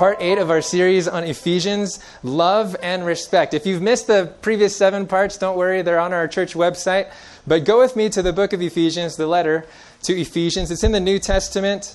part 0.00 0.16
eight 0.18 0.38
of 0.38 0.48
our 0.48 0.62
series 0.62 1.06
on 1.06 1.24
Ephesians, 1.24 2.00
love 2.22 2.74
and 2.82 3.04
respect. 3.04 3.52
If 3.52 3.66
you've 3.66 3.82
missed 3.82 4.06
the 4.06 4.32
previous 4.40 4.74
seven 4.74 5.06
parts, 5.06 5.36
don't 5.36 5.58
worry, 5.58 5.82
they're 5.82 6.00
on 6.00 6.14
our 6.14 6.26
church 6.26 6.54
website. 6.54 7.12
But 7.46 7.66
go 7.66 7.80
with 7.80 7.96
me 7.96 8.08
to 8.08 8.22
the 8.22 8.32
book 8.32 8.54
of 8.54 8.62
Ephesians, 8.62 9.16
the 9.16 9.26
letter 9.26 9.66
to 10.04 10.18
Ephesians. 10.18 10.70
It's 10.70 10.84
in 10.84 10.92
the 10.92 11.00
New 11.00 11.18
Testament, 11.18 11.94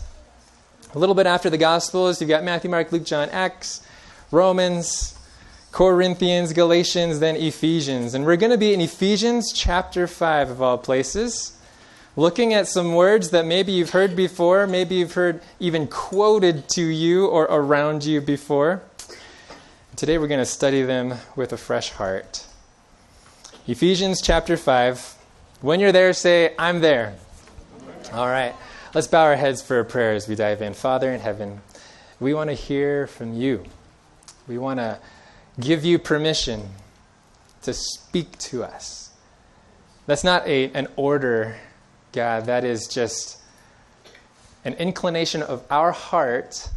a 0.94 1.00
little 1.00 1.16
bit 1.16 1.26
after 1.26 1.50
the 1.50 1.58
Gospels. 1.58 2.22
You've 2.22 2.30
got 2.30 2.44
Matthew, 2.44 2.70
Mark, 2.70 2.92
Luke, 2.92 3.06
John, 3.06 3.28
Acts, 3.30 3.82
Romans, 4.30 5.18
Corinthians, 5.72 6.54
Galatians, 6.54 7.18
then 7.18 7.36
Ephesians. 7.36 8.14
And 8.14 8.24
we're 8.24 8.38
going 8.38 8.52
to 8.52 8.58
be 8.60 8.72
in 8.72 8.82
Ephesians 8.82 9.52
chapter 9.52 10.06
5 10.06 10.52
of 10.52 10.62
all 10.62 10.78
places 10.78 11.55
looking 12.16 12.54
at 12.54 12.68
some 12.68 12.94
words 12.94 13.32
that 13.32 13.46
maybe 13.46 13.72
you've 13.72 13.92
heard 13.92 14.16
before, 14.16 14.68
maybe 14.68 14.96
you've 14.96 15.14
heard 15.14 15.42
even 15.60 15.88
quoted 15.88 16.70
to 16.70 16.82
you 16.82 17.28
or 17.28 17.44
around 17.44 18.06
you 18.06 18.22
before. 18.22 18.82
Today 19.96 20.18
we're 20.18 20.28
going 20.28 20.40
to 20.40 20.46
study 20.46 20.82
them 20.82 21.16
with 21.36 21.54
a 21.54 21.58
fresh 21.58 21.92
heart. 21.92 22.46
Ephesians 23.68 24.22
chapter 24.22 24.58
5. 24.58 25.16
When 25.62 25.80
you're 25.80 25.92
there, 25.92 26.14
say, 26.14 26.54
I'm 26.60 26.82
there. 26.82 27.16
All 28.14 28.28
right. 28.28 28.54
Let's 28.94 29.08
bow 29.08 29.24
our 29.24 29.36
heads 29.36 29.62
for 29.62 29.80
a 29.80 29.86
prayer 29.86 30.14
as 30.14 30.28
we 30.28 30.36
dive 30.36 30.62
in. 30.62 30.74
Father 30.74 31.12
in 31.12 31.20
heaven, 31.20 31.62
we 32.20 32.34
want 32.34 32.50
to 32.50 32.54
hear 32.54 33.08
from 33.08 33.34
you. 33.34 33.66
We 34.48 34.58
want 34.58 34.80
to 34.80 35.00
give 35.60 35.84
you 35.84 35.98
permission 35.98 36.70
to 37.64 37.74
speak 37.74 38.38
to 38.38 38.64
us. 38.64 39.10
That's 40.06 40.24
not 40.24 40.48
a, 40.48 40.72
an 40.72 40.88
order 40.96 41.58
God, 42.16 42.46
that 42.46 42.64
is 42.64 42.88
just 42.88 43.38
an 44.64 44.74
inclination 44.76 45.44
of 45.44 45.64
our 45.70 45.92
heart 45.92 46.70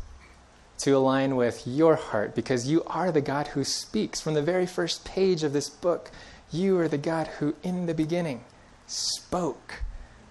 to 0.79 0.91
align 0.91 1.37
with 1.37 1.67
your 1.67 1.97
heart 1.97 2.35
because 2.35 2.69
you 2.69 2.83
are 2.85 3.11
the 3.11 3.21
God 3.21 3.49
who 3.49 3.65
speaks. 3.65 4.21
From 4.21 4.35
the 4.35 4.43
very 4.43 4.67
first 4.67 5.05
page 5.05 5.43
of 5.43 5.53
this 5.53 5.71
book, 5.71 6.11
you 6.51 6.79
are 6.79 6.89
the 6.89 6.99
God 6.99 7.27
who, 7.27 7.55
in 7.63 7.87
the 7.87 7.95
beginning, 7.95 8.45
spoke. 8.87 9.83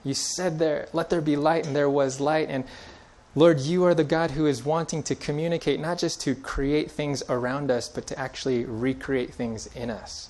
You 0.04 0.14
said 0.14 0.60
there, 0.60 0.88
let 0.94 1.10
there 1.10 1.22
be 1.22 1.36
light, 1.36 1.66
and 1.66 1.76
there 1.76 1.90
was 1.90 2.20
light. 2.20 2.50
And 2.50 2.66
Lord, 3.36 3.60
you 3.60 3.84
are 3.86 3.94
the 3.94 4.04
God 4.04 4.32
who 4.32 4.46
is 4.46 4.64
wanting 4.66 5.04
to 5.04 5.16
communicate, 5.16 5.80
not 5.80 6.00
just 6.00 6.22
to 6.22 6.36
create 6.36 6.92
things 6.92 7.24
around 7.30 7.72
us, 7.72 7.90
but 7.90 8.08
to 8.08 8.20
actually 8.20 8.66
recreate 8.66 9.34
things 9.34 9.68
in 9.68 9.90
us. 9.90 10.30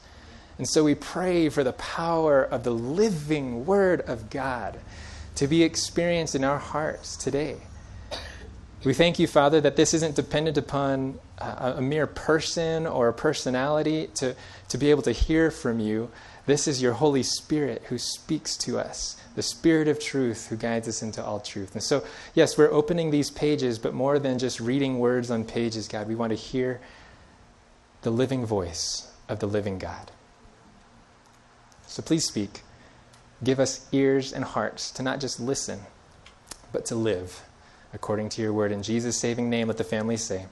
And 0.58 0.68
so 0.68 0.84
we 0.84 0.96
pray 0.96 1.50
for 1.50 1.64
the 1.64 1.74
power 1.74 2.44
of 2.44 2.64
the 2.64 2.72
living 2.72 3.66
Word 3.66 4.02
of 4.02 4.30
God 4.30 4.80
to 5.36 5.48
be 5.48 5.64
experienced 5.64 6.34
in 6.34 6.44
our 6.44 6.58
hearts 6.58 7.16
today. 7.16 7.58
We 8.84 8.94
thank 8.94 9.20
you, 9.20 9.28
Father, 9.28 9.60
that 9.62 9.76
this 9.76 9.94
isn't 9.94 10.16
dependent 10.16 10.58
upon 10.58 11.20
a, 11.38 11.76
a, 11.78 11.82
mere 11.82 12.08
person 12.08 12.88
or 12.88 13.08
a 13.10 13.14
personality 13.14 14.08
to, 14.16 14.36
to 14.70 14.78
be 14.78 14.92
able 14.92 15.02
to 15.04 15.12
hear 15.12 15.52
from 15.52 15.80
you. 15.80 16.10
This 16.46 16.68
is 16.68 16.82
your 16.82 16.94
Holy 16.94 17.24
Spirit 17.24 17.84
who 17.90 17.98
speaks 17.98 18.56
to 18.58 18.80
us, 18.80 19.18
the 19.36 19.42
Spirit 19.42 19.88
of 19.88 20.00
truth 20.00 20.48
who 20.48 20.56
guides 20.56 20.88
us 20.88 21.02
into 21.02 21.24
all 21.24 21.40
truth. 21.40 21.74
And 21.74 21.84
so, 21.84 22.04
yes, 22.34 22.58
we're 22.58 22.72
opening 22.72 23.12
these 23.12 23.30
pages, 23.30 23.78
but 23.78 23.94
more 23.94 24.20
than 24.20 24.40
just 24.40 24.60
reading 24.60 25.00
words 25.00 25.30
on 25.30 25.44
pages, 25.44 25.88
God, 25.88 26.08
we 26.08 26.16
want 26.16 26.32
to 26.32 26.38
hear 26.38 26.80
the 28.04 28.12
living 28.12 28.46
voice 28.46 29.12
of 29.28 29.40
the 29.40 29.48
living 29.48 29.80
God. 29.80 30.12
So 31.98 32.04
please 32.04 32.26
speak. 32.26 32.62
Give 33.44 33.60
us 33.60 33.84
ears 33.92 34.32
and 34.32 34.44
hearts 34.44 34.92
to 34.92 35.02
not 35.02 35.20
just 35.20 35.40
listen, 35.40 35.80
but 36.72 36.86
to 36.86 36.96
live 36.96 37.42
according 37.92 38.30
to 38.30 38.42
your 38.44 38.54
word. 38.54 38.72
In 38.72 38.84
Jesus' 38.84 39.18
saving 39.18 39.50
name, 39.50 39.68
let 39.68 39.78
the 39.78 39.84
family 39.84 40.16
say, 40.16 40.46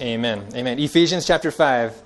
Amen. 0.00 0.46
Amen. 0.54 0.78
Ephesians 0.78 1.26
chapter 1.26 1.50
5. 1.50 2.00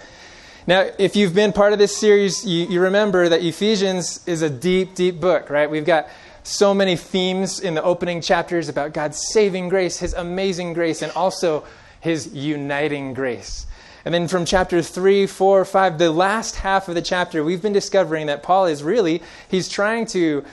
Now, 0.66 0.88
if 0.98 1.16
you've 1.16 1.34
been 1.34 1.52
part 1.52 1.74
of 1.74 1.78
this 1.78 1.94
series, 1.94 2.46
you, 2.46 2.66
you 2.68 2.80
remember 2.80 3.28
that 3.28 3.42
Ephesians 3.42 4.26
is 4.26 4.40
a 4.40 4.48
deep, 4.48 4.94
deep 4.94 5.20
book, 5.20 5.50
right? 5.50 5.70
We've 5.70 5.84
got 5.84 6.08
so 6.42 6.72
many 6.72 6.96
themes 6.96 7.60
in 7.60 7.74
the 7.74 7.82
opening 7.82 8.22
chapters 8.22 8.70
about 8.70 8.94
God's 8.94 9.20
saving 9.32 9.68
grace, 9.68 9.98
His 9.98 10.14
amazing 10.14 10.72
grace, 10.72 11.02
and 11.02 11.12
also 11.12 11.62
His 12.00 12.34
uniting 12.34 13.12
grace. 13.12 13.66
And 14.06 14.14
then 14.14 14.28
from 14.28 14.44
chapter 14.44 14.82
3, 14.82 15.26
4, 15.26 15.64
5, 15.64 15.98
the 15.98 16.12
last 16.12 16.54
half 16.54 16.86
of 16.88 16.94
the 16.94 17.02
chapter, 17.02 17.42
we've 17.42 17.60
been 17.60 17.72
discovering 17.72 18.28
that 18.28 18.40
Paul 18.40 18.66
is 18.66 18.84
really, 18.84 19.20
he's 19.48 19.68
trying 19.68 20.06
to 20.06 20.44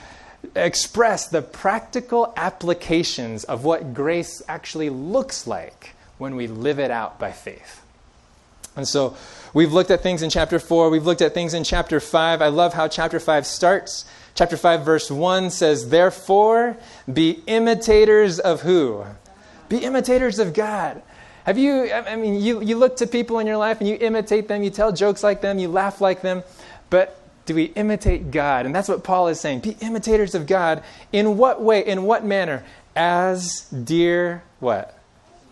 express 0.56 1.28
the 1.28 1.44
practical 1.44 2.34
applications 2.36 3.44
of 3.44 3.64
what 3.64 3.94
grace 3.94 4.42
actually 4.48 4.90
looks 4.90 5.46
like 5.46 5.92
when 6.18 6.36
we 6.36 6.48
live 6.48 6.80
it 6.80 6.90
out 6.90 7.20
by 7.20 7.32
faith. 7.32 7.84
And 8.76 8.88
so 8.88 9.16
we've 9.54 9.72
looked 9.72 9.92
at 9.92 10.02
things 10.02 10.24
in 10.24 10.32
chapter 10.32 10.58
4, 10.58 10.90
we've 10.90 11.06
looked 11.06 11.22
at 11.22 11.36
things 11.36 11.54
in 11.54 11.64
chapter 11.64 12.00
5. 12.00 12.42
I 12.42 12.48
love 12.48 12.74
how 12.74 12.88
chapter 12.88 13.20
5 13.20 13.46
starts. 13.46 14.06
Chapter 14.34 14.58
5, 14.58 14.84
verse 14.84 15.12
1 15.12 15.52
says, 15.52 15.90
Therefore, 15.90 16.76
be 17.12 17.44
imitators 17.46 18.40
of 18.40 18.62
who? 18.62 19.06
Be 19.70 19.78
imitators 19.78 20.40
of 20.40 20.56
God. 20.56 21.04
Have 21.46 21.58
you, 21.58 21.92
I 21.92 22.16
mean, 22.16 22.42
you, 22.42 22.62
you 22.62 22.78
look 22.78 22.98
to 22.98 23.08
people 23.08 23.40
in 23.40 23.48
your 23.48 23.58
life 23.58 23.80
and 23.80 23.90
you 23.90 23.98
imitate 24.00 24.48
them, 24.48 24.64
you 24.64 24.70
tell 24.70 24.92
jokes 24.92 25.24
like 25.24 25.42
them, 25.42 25.60
you 25.60 25.68
laugh 25.68 26.00
like 26.00 26.22
them, 26.22 26.44
but 26.90 27.20
do 27.46 27.56
we 27.56 27.66
imitate 27.66 28.32
God? 28.32 28.66
And 28.66 28.74
that's 28.74 28.88
what 28.88 29.04
Paul 29.04 29.28
is 29.28 29.40
saying. 29.40 29.60
Be 29.60 29.76
imitators 29.82 30.36
of 30.36 30.48
God. 30.48 30.84
In 31.12 31.38
what 31.38 31.62
way? 31.62 31.86
In 31.86 32.04
what 32.04 32.24
manner? 32.24 32.64
As 32.96 33.62
dear 33.70 34.44
what? 34.60 34.98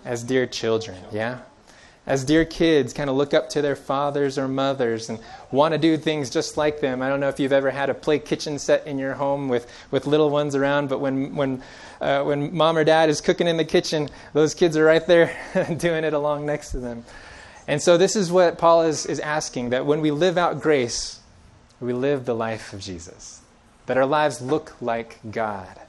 As 0.06 0.24
dear 0.24 0.48
children, 0.48 0.98
yeah? 1.12 1.40
As 2.08 2.24
dear 2.24 2.46
kids 2.46 2.94
kind 2.94 3.10
of 3.10 3.16
look 3.16 3.34
up 3.34 3.50
to 3.50 3.62
their 3.62 3.76
fathers 3.76 4.38
or 4.38 4.48
mothers 4.48 5.10
and 5.10 5.20
want 5.52 5.74
to 5.74 5.78
do 5.78 5.98
things 5.98 6.30
just 6.32 6.58
like 6.58 6.82
them. 6.82 7.02
I 7.02 7.10
don't 7.10 7.20
know 7.20 7.30
if 7.30 7.40
you've 7.40 7.54
ever 7.54 7.70
had 7.70 7.90
a 7.90 7.94
play 7.94 8.18
kitchen 8.18 8.58
set 8.58 8.88
in 8.88 8.98
your 8.98 9.14
home 9.14 9.50
with, 9.50 9.72
with 9.92 10.08
little 10.08 10.32
ones 10.32 10.56
around, 10.56 10.90
but 10.90 11.00
when, 11.00 11.36
when 11.36 11.62
uh, 12.02 12.24
when 12.24 12.56
mom 12.56 12.78
or 12.78 12.84
dad 12.84 13.10
is 13.10 13.22
cooking 13.22 13.48
in 13.48 13.58
the 13.58 13.66
kitchen, 13.66 14.10
those 14.34 14.56
kids 14.56 14.76
are 14.76 14.84
right 14.84 15.06
there 15.06 15.38
doing 15.78 16.04
it 16.04 16.14
along 16.14 16.48
next 16.48 16.72
to 16.72 16.80
them. 16.80 17.06
And 17.68 17.82
so, 17.82 17.98
this 17.98 18.16
is 18.16 18.32
what 18.32 18.58
Paul 18.58 18.84
is, 18.84 19.06
is 19.06 19.20
asking 19.20 19.70
that 19.70 19.86
when 19.86 20.02
we 20.02 20.10
live 20.10 20.38
out 20.38 20.60
grace, 20.60 21.20
we 21.80 21.94
live 21.94 22.26
the 22.26 22.34
life 22.34 22.74
of 22.74 22.82
Jesus, 22.82 23.42
that 23.86 23.98
our 23.98 24.06
lives 24.06 24.42
look 24.42 24.76
like 24.82 25.20
God. 25.30 25.80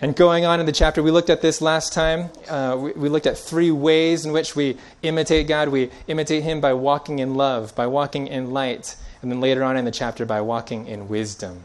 And 0.00 0.16
going 0.16 0.44
on 0.44 0.58
in 0.58 0.66
the 0.66 0.72
chapter, 0.72 1.02
we 1.02 1.12
looked 1.12 1.30
at 1.30 1.40
this 1.40 1.60
last 1.62 1.92
time. 1.92 2.30
Uh, 2.48 2.76
we, 2.78 2.92
we, 2.92 3.08
looked 3.08 3.26
at 3.26 3.38
three 3.38 3.70
ways 3.70 4.26
in 4.26 4.32
which 4.32 4.56
we 4.56 4.76
imitate 5.02 5.46
God. 5.46 5.68
We 5.68 5.90
imitate 6.08 6.42
Him 6.42 6.60
by 6.60 6.72
walking 6.72 7.20
in 7.20 7.36
love, 7.36 7.74
by 7.76 7.86
walking 7.86 8.26
in 8.26 8.50
light, 8.50 8.96
and 9.22 9.30
then 9.30 9.40
later 9.40 9.62
on 9.62 9.76
in 9.76 9.84
the 9.84 9.92
chapter, 9.92 10.26
by 10.26 10.40
walking 10.40 10.88
in 10.88 11.08
wisdom. 11.08 11.64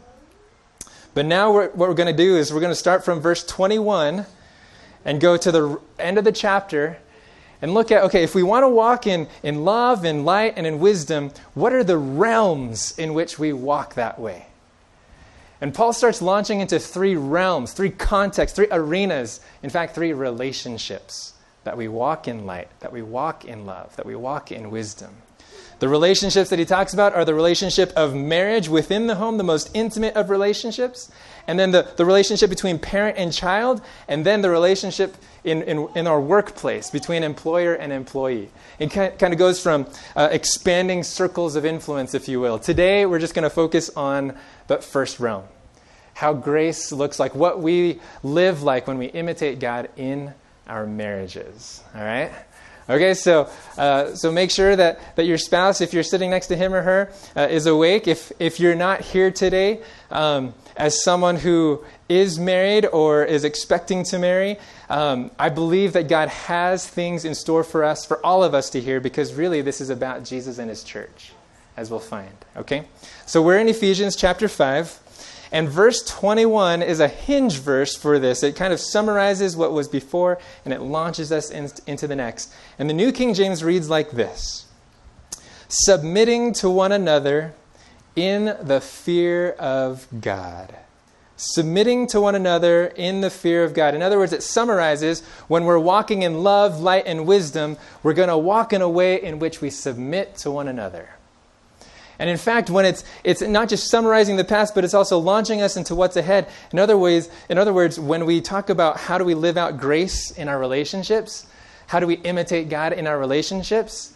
But 1.12 1.26
now 1.26 1.52
what 1.52 1.76
we're 1.76 1.92
going 1.94 2.14
to 2.14 2.16
do 2.16 2.36
is 2.36 2.52
we're 2.52 2.60
going 2.60 2.70
to 2.70 2.76
start 2.76 3.04
from 3.04 3.20
verse 3.20 3.44
21 3.44 4.26
and 5.04 5.20
go 5.20 5.36
to 5.36 5.50
the 5.50 5.80
end 5.98 6.16
of 6.16 6.24
the 6.24 6.32
chapter 6.32 6.98
and 7.60 7.74
look 7.74 7.90
at 7.90 8.04
okay, 8.04 8.22
if 8.22 8.34
we 8.34 8.44
want 8.44 8.62
to 8.62 8.68
walk 8.68 9.08
in, 9.08 9.26
in 9.42 9.64
love 9.64 10.04
and 10.04 10.24
light 10.24 10.54
and 10.56 10.66
in 10.66 10.78
wisdom, 10.78 11.32
what 11.54 11.72
are 11.72 11.84
the 11.84 11.98
realms 11.98 12.96
in 12.96 13.12
which 13.12 13.40
we 13.40 13.52
walk 13.52 13.94
that 13.94 14.20
way? 14.20 14.46
And 15.60 15.74
Paul 15.74 15.92
starts 15.92 16.22
launching 16.22 16.60
into 16.60 16.78
three 16.78 17.16
realms, 17.16 17.72
three 17.72 17.90
contexts, 17.90 18.56
three 18.56 18.68
arenas, 18.70 19.40
in 19.62 19.70
fact, 19.70 19.94
three 19.94 20.12
relationships 20.12 21.34
that 21.64 21.76
we 21.76 21.88
walk 21.88 22.26
in 22.26 22.46
light, 22.46 22.68
that 22.80 22.92
we 22.92 23.02
walk 23.02 23.44
in 23.44 23.66
love, 23.66 23.94
that 23.96 24.06
we 24.06 24.16
walk 24.16 24.50
in 24.50 24.70
wisdom. 24.70 25.16
The 25.80 25.88
relationships 25.88 26.50
that 26.50 26.58
he 26.58 26.64
talks 26.64 26.92
about 26.92 27.14
are 27.14 27.24
the 27.24 27.34
relationship 27.34 27.92
of 27.96 28.14
marriage 28.14 28.68
within 28.68 29.06
the 29.06 29.14
home, 29.14 29.38
the 29.38 29.44
most 29.44 29.70
intimate 29.72 30.14
of 30.14 30.28
relationships, 30.30 31.10
and 31.46 31.58
then 31.58 31.70
the, 31.70 31.90
the 31.96 32.04
relationship 32.04 32.50
between 32.50 32.78
parent 32.78 33.18
and 33.18 33.32
child, 33.32 33.82
and 34.08 34.24
then 34.24 34.42
the 34.42 34.50
relationship 34.50 35.16
in, 35.44 35.62
in, 35.62 35.88
in 35.94 36.06
our 36.06 36.20
workplace 36.20 36.90
between 36.90 37.22
employer 37.22 37.74
and 37.74 37.92
employee. 37.92 38.50
It 38.78 38.88
kind 38.88 39.32
of 39.32 39.38
goes 39.38 39.62
from 39.62 39.86
uh, 40.16 40.28
expanding 40.30 41.02
circles 41.02 41.56
of 41.56 41.64
influence, 41.64 42.14
if 42.14 42.28
you 42.28 42.40
will. 42.40 42.58
Today, 42.58 43.06
we're 43.06 43.18
just 43.18 43.34
going 43.34 43.44
to 43.44 43.50
focus 43.50 43.90
on 43.96 44.36
the 44.66 44.78
first 44.78 45.20
realm 45.20 45.44
how 46.20 46.34
grace 46.34 46.92
looks 46.92 47.18
like, 47.18 47.34
what 47.34 47.60
we 47.60 47.98
live 48.22 48.62
like 48.62 48.86
when 48.86 48.98
we 48.98 49.06
imitate 49.06 49.58
God 49.58 49.88
in 49.96 50.34
our 50.66 50.86
marriages. 50.86 51.82
All 51.94 52.02
right? 52.02 52.30
Okay, 52.90 53.14
so 53.14 53.48
uh, 53.78 54.14
so 54.14 54.30
make 54.30 54.50
sure 54.50 54.76
that, 54.76 55.16
that 55.16 55.24
your 55.24 55.38
spouse, 55.38 55.80
if 55.80 55.94
you're 55.94 56.02
sitting 56.02 56.28
next 56.28 56.48
to 56.48 56.56
him 56.56 56.74
or 56.74 56.82
her, 56.82 57.12
uh, 57.36 57.46
is 57.48 57.66
awake. 57.66 58.06
If 58.06 58.32
if 58.38 58.60
you're 58.60 58.74
not 58.74 59.00
here 59.00 59.30
today, 59.30 59.80
um, 60.10 60.52
as 60.80 61.04
someone 61.04 61.36
who 61.36 61.84
is 62.08 62.38
married 62.38 62.86
or 62.86 63.22
is 63.22 63.44
expecting 63.44 64.02
to 64.02 64.18
marry, 64.18 64.56
um, 64.88 65.30
I 65.38 65.50
believe 65.50 65.92
that 65.92 66.08
God 66.08 66.28
has 66.28 66.86
things 66.86 67.26
in 67.26 67.34
store 67.34 67.62
for 67.62 67.84
us, 67.84 68.06
for 68.06 68.24
all 68.24 68.42
of 68.42 68.54
us 68.54 68.70
to 68.70 68.80
hear, 68.80 68.98
because 68.98 69.34
really 69.34 69.60
this 69.60 69.82
is 69.82 69.90
about 69.90 70.24
Jesus 70.24 70.56
and 70.58 70.70
His 70.70 70.82
church, 70.82 71.32
as 71.76 71.90
we'll 71.90 72.00
find. 72.00 72.32
Okay, 72.56 72.84
so 73.26 73.42
we're 73.42 73.58
in 73.58 73.68
Ephesians 73.68 74.16
chapter 74.16 74.48
five. 74.48 74.98
And 75.52 75.68
verse 75.68 76.04
21 76.04 76.80
is 76.80 77.00
a 77.00 77.08
hinge 77.08 77.58
verse 77.58 77.96
for 77.96 78.20
this. 78.20 78.44
It 78.44 78.54
kind 78.54 78.72
of 78.72 78.78
summarizes 78.78 79.56
what 79.56 79.72
was 79.72 79.88
before 79.88 80.38
and 80.64 80.72
it 80.72 80.80
launches 80.80 81.32
us 81.32 81.50
in, 81.50 81.68
into 81.88 82.06
the 82.06 82.14
next. 82.14 82.54
And 82.78 82.88
the 82.88 82.94
New 82.94 83.10
King 83.10 83.34
James 83.34 83.64
reads 83.64 83.90
like 83.90 84.12
this 84.12 84.66
Submitting 85.68 86.52
to 86.54 86.70
one 86.70 86.92
another 86.92 87.52
in 88.16 88.56
the 88.60 88.80
fear 88.80 89.50
of 89.52 90.06
God. 90.20 90.74
Submitting 91.36 92.06
to 92.08 92.20
one 92.20 92.34
another 92.34 92.86
in 92.86 93.22
the 93.22 93.30
fear 93.30 93.64
of 93.64 93.72
God. 93.72 93.94
In 93.94 94.02
other 94.02 94.18
words, 94.18 94.32
it 94.32 94.42
summarizes 94.42 95.22
when 95.48 95.64
we're 95.64 95.78
walking 95.78 96.22
in 96.22 96.42
love, 96.42 96.80
light, 96.80 97.04
and 97.06 97.26
wisdom, 97.26 97.78
we're 98.02 98.12
going 98.12 98.28
to 98.28 98.36
walk 98.36 98.72
in 98.72 98.82
a 98.82 98.88
way 98.88 99.22
in 99.22 99.38
which 99.38 99.60
we 99.60 99.70
submit 99.70 100.36
to 100.36 100.50
one 100.50 100.68
another. 100.68 101.08
And 102.20 102.28
in 102.28 102.36
fact, 102.36 102.68
when 102.68 102.84
it's, 102.84 103.02
it's 103.24 103.40
not 103.40 103.70
just 103.70 103.88
summarizing 103.88 104.36
the 104.36 104.44
past, 104.44 104.74
but 104.74 104.84
it's 104.84 104.92
also 104.92 105.18
launching 105.18 105.62
us 105.62 105.78
into 105.78 105.94
what's 105.94 106.16
ahead. 106.16 106.48
In 106.70 106.78
other, 106.78 106.98
ways, 106.98 107.30
in 107.48 107.56
other 107.56 107.72
words, 107.72 107.98
when 107.98 108.26
we 108.26 108.42
talk 108.42 108.68
about 108.68 108.98
how 108.98 109.16
do 109.16 109.24
we 109.24 109.32
live 109.32 109.56
out 109.56 109.78
grace 109.78 110.30
in 110.32 110.46
our 110.46 110.58
relationships, 110.58 111.46
how 111.86 111.98
do 111.98 112.06
we 112.06 112.16
imitate 112.16 112.68
God 112.68 112.92
in 112.92 113.06
our 113.06 113.18
relationships, 113.18 114.12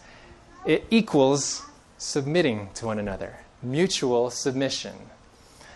it 0.67 0.85
equals 0.91 1.63
submitting 1.97 2.69
to 2.75 2.85
one 2.85 2.99
another, 2.99 3.37
mutual 3.61 4.29
submission. 4.29 4.93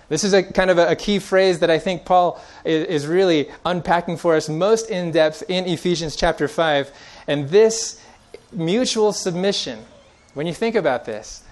This 0.10 0.24
is 0.24 0.34
a 0.34 0.42
kind 0.42 0.72
of 0.72 0.80
a, 0.80 0.96
key 0.96 1.20
phrase 1.20 1.60
that 1.60 1.70
I 1.70 1.78
think 1.78 2.04
Paul 2.04 2.42
is, 2.66 2.86
is 2.88 3.08
really 3.08 3.50
unpacking 3.64 4.18
for 4.18 4.36
us 4.36 4.50
most 4.50 4.90
in 4.90 5.12
depth 5.12 5.44
in 5.48 5.66
Ephesians 5.66 6.16
chapter 6.16 6.48
5. 6.48 6.92
And 7.28 7.50
this 7.50 8.02
mutual 8.52 9.14
submission, 9.14 9.86
when 10.34 10.48
you 10.48 10.54
think 10.54 10.76
about 10.76 11.06
this, 11.06 11.44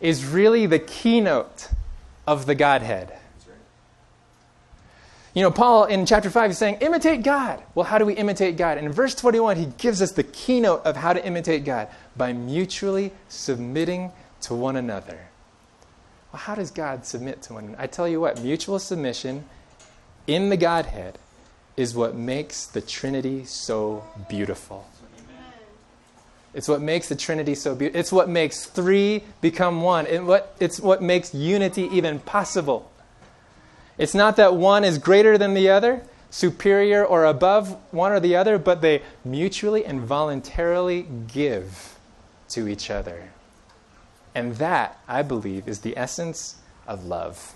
is 0.00 0.26
really 0.26 0.66
the 0.66 0.80
keynote 0.80 1.68
of 2.26 2.46
the 2.46 2.56
Godhead. 2.56 3.16
You 5.32 5.42
know, 5.42 5.50
Paul 5.50 5.84
in 5.84 6.06
chapter 6.06 6.30
5 6.30 6.52
is 6.52 6.58
saying, 6.58 6.78
imitate 6.80 7.22
God. 7.22 7.62
Well, 7.74 7.84
how 7.84 7.98
do 7.98 8.06
we 8.06 8.14
imitate 8.14 8.56
God? 8.56 8.78
And 8.78 8.86
in 8.86 8.92
verse 8.92 9.14
21, 9.14 9.58
he 9.58 9.66
gives 9.76 10.00
us 10.00 10.12
the 10.12 10.22
keynote 10.22 10.84
of 10.86 10.96
how 10.96 11.12
to 11.12 11.24
imitate 11.24 11.64
God 11.64 11.88
by 12.16 12.32
mutually 12.32 13.12
submitting 13.28 14.12
to 14.40 14.54
one 14.54 14.76
another. 14.76 15.25
Well, 16.36 16.42
how 16.42 16.54
does 16.54 16.70
God 16.70 17.06
submit 17.06 17.40
to 17.44 17.54
one? 17.54 17.74
I 17.78 17.86
tell 17.86 18.06
you 18.06 18.20
what, 18.20 18.42
mutual 18.42 18.78
submission 18.78 19.46
in 20.26 20.50
the 20.50 20.58
Godhead 20.58 21.18
is 21.78 21.94
what 21.94 22.14
makes 22.14 22.66
the 22.66 22.82
Trinity 22.82 23.46
so 23.46 24.04
beautiful. 24.28 24.86
It's 26.52 26.68
what 26.68 26.82
makes 26.82 27.08
the 27.08 27.16
Trinity 27.16 27.54
so 27.54 27.74
beautiful. 27.74 27.98
It's 27.98 28.12
what 28.12 28.28
makes 28.28 28.66
three 28.66 29.24
become 29.40 29.80
one. 29.80 30.06
It's 30.60 30.78
what 30.78 31.00
makes 31.00 31.32
unity 31.32 31.84
even 31.84 32.18
possible. 32.18 32.92
It's 33.96 34.14
not 34.14 34.36
that 34.36 34.56
one 34.56 34.84
is 34.84 34.98
greater 34.98 35.38
than 35.38 35.54
the 35.54 35.70
other, 35.70 36.02
superior 36.28 37.02
or 37.02 37.24
above 37.24 37.78
one 37.92 38.12
or 38.12 38.20
the 38.20 38.36
other, 38.36 38.58
but 38.58 38.82
they 38.82 39.00
mutually 39.24 39.86
and 39.86 40.02
voluntarily 40.02 41.06
give 41.32 41.96
to 42.50 42.68
each 42.68 42.90
other. 42.90 43.30
And 44.36 44.54
that, 44.56 45.00
I 45.08 45.22
believe, 45.22 45.66
is 45.66 45.80
the 45.80 45.96
essence 45.96 46.56
of 46.86 47.06
love. 47.06 47.54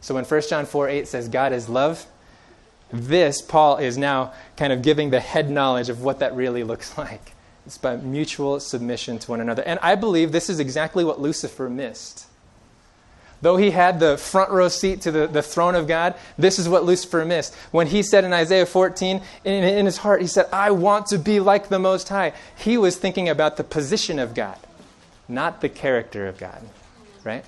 So 0.00 0.14
when 0.14 0.24
1 0.24 0.42
John 0.48 0.64
4 0.64 0.88
8 0.88 1.06
says 1.06 1.28
God 1.28 1.52
is 1.52 1.68
love, 1.68 2.06
this, 2.90 3.42
Paul 3.42 3.76
is 3.76 3.98
now 3.98 4.32
kind 4.56 4.72
of 4.72 4.80
giving 4.80 5.10
the 5.10 5.20
head 5.20 5.50
knowledge 5.50 5.90
of 5.90 6.02
what 6.02 6.20
that 6.20 6.34
really 6.34 6.64
looks 6.64 6.96
like. 6.98 7.32
It's 7.66 7.76
by 7.76 7.96
mutual 7.96 8.58
submission 8.58 9.18
to 9.18 9.30
one 9.30 9.42
another. 9.42 9.62
And 9.64 9.78
I 9.82 9.96
believe 9.96 10.32
this 10.32 10.48
is 10.48 10.60
exactly 10.60 11.04
what 11.04 11.20
Lucifer 11.20 11.68
missed. 11.68 12.26
Though 13.42 13.58
he 13.58 13.70
had 13.70 14.00
the 14.00 14.16
front 14.16 14.50
row 14.50 14.68
seat 14.68 15.02
to 15.02 15.10
the, 15.10 15.26
the 15.26 15.42
throne 15.42 15.74
of 15.74 15.86
God, 15.86 16.14
this 16.38 16.58
is 16.58 16.70
what 16.70 16.84
Lucifer 16.84 17.22
missed. 17.26 17.54
When 17.70 17.86
he 17.86 18.02
said 18.02 18.24
in 18.24 18.32
Isaiah 18.32 18.64
14, 18.64 19.20
in, 19.44 19.64
in 19.64 19.84
his 19.84 19.98
heart, 19.98 20.22
he 20.22 20.26
said, 20.26 20.46
I 20.54 20.70
want 20.70 21.04
to 21.08 21.18
be 21.18 21.38
like 21.38 21.68
the 21.68 21.78
Most 21.78 22.08
High. 22.08 22.32
He 22.56 22.78
was 22.78 22.96
thinking 22.96 23.28
about 23.28 23.58
the 23.58 23.64
position 23.64 24.18
of 24.18 24.32
God, 24.32 24.56
not 25.28 25.60
the 25.60 25.68
character 25.68 26.26
of 26.26 26.38
God. 26.38 26.62
Right? 27.24 27.44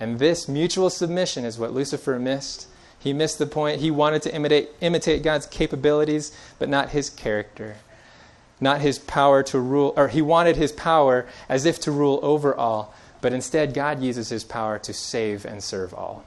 And 0.00 0.18
this 0.18 0.48
mutual 0.48 0.90
submission 0.90 1.44
is 1.44 1.58
what 1.58 1.72
Lucifer 1.72 2.18
missed. 2.18 2.66
He 2.98 3.12
missed 3.12 3.38
the 3.38 3.46
point. 3.46 3.80
He 3.80 3.90
wanted 3.90 4.22
to 4.22 4.34
imitate, 4.34 4.70
imitate 4.80 5.22
God's 5.22 5.46
capabilities, 5.46 6.36
but 6.58 6.68
not 6.68 6.90
his 6.90 7.10
character 7.10 7.76
not 8.62 8.80
his 8.80 9.00
power 9.00 9.42
to 9.42 9.58
rule, 9.58 9.92
or 9.96 10.08
he 10.08 10.22
wanted 10.22 10.56
his 10.56 10.70
power 10.72 11.26
as 11.48 11.66
if 11.66 11.80
to 11.80 11.90
rule 11.90 12.20
over 12.22 12.54
all, 12.54 12.94
but 13.20 13.32
instead 13.32 13.74
God 13.74 14.00
uses 14.00 14.28
his 14.28 14.44
power 14.44 14.78
to 14.78 14.92
save 14.92 15.44
and 15.44 15.62
serve 15.62 15.92
all. 15.92 16.24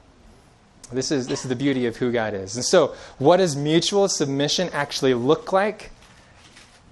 This 0.92 1.10
is, 1.10 1.26
this 1.26 1.44
is 1.44 1.48
the 1.48 1.56
beauty 1.56 1.86
of 1.86 1.96
who 1.96 2.12
God 2.12 2.34
is. 2.34 2.54
And 2.54 2.64
so, 2.64 2.94
what 3.18 3.38
does 3.38 3.56
mutual 3.56 4.06
submission 4.06 4.68
actually 4.72 5.14
look 5.14 5.52
like 5.52 5.90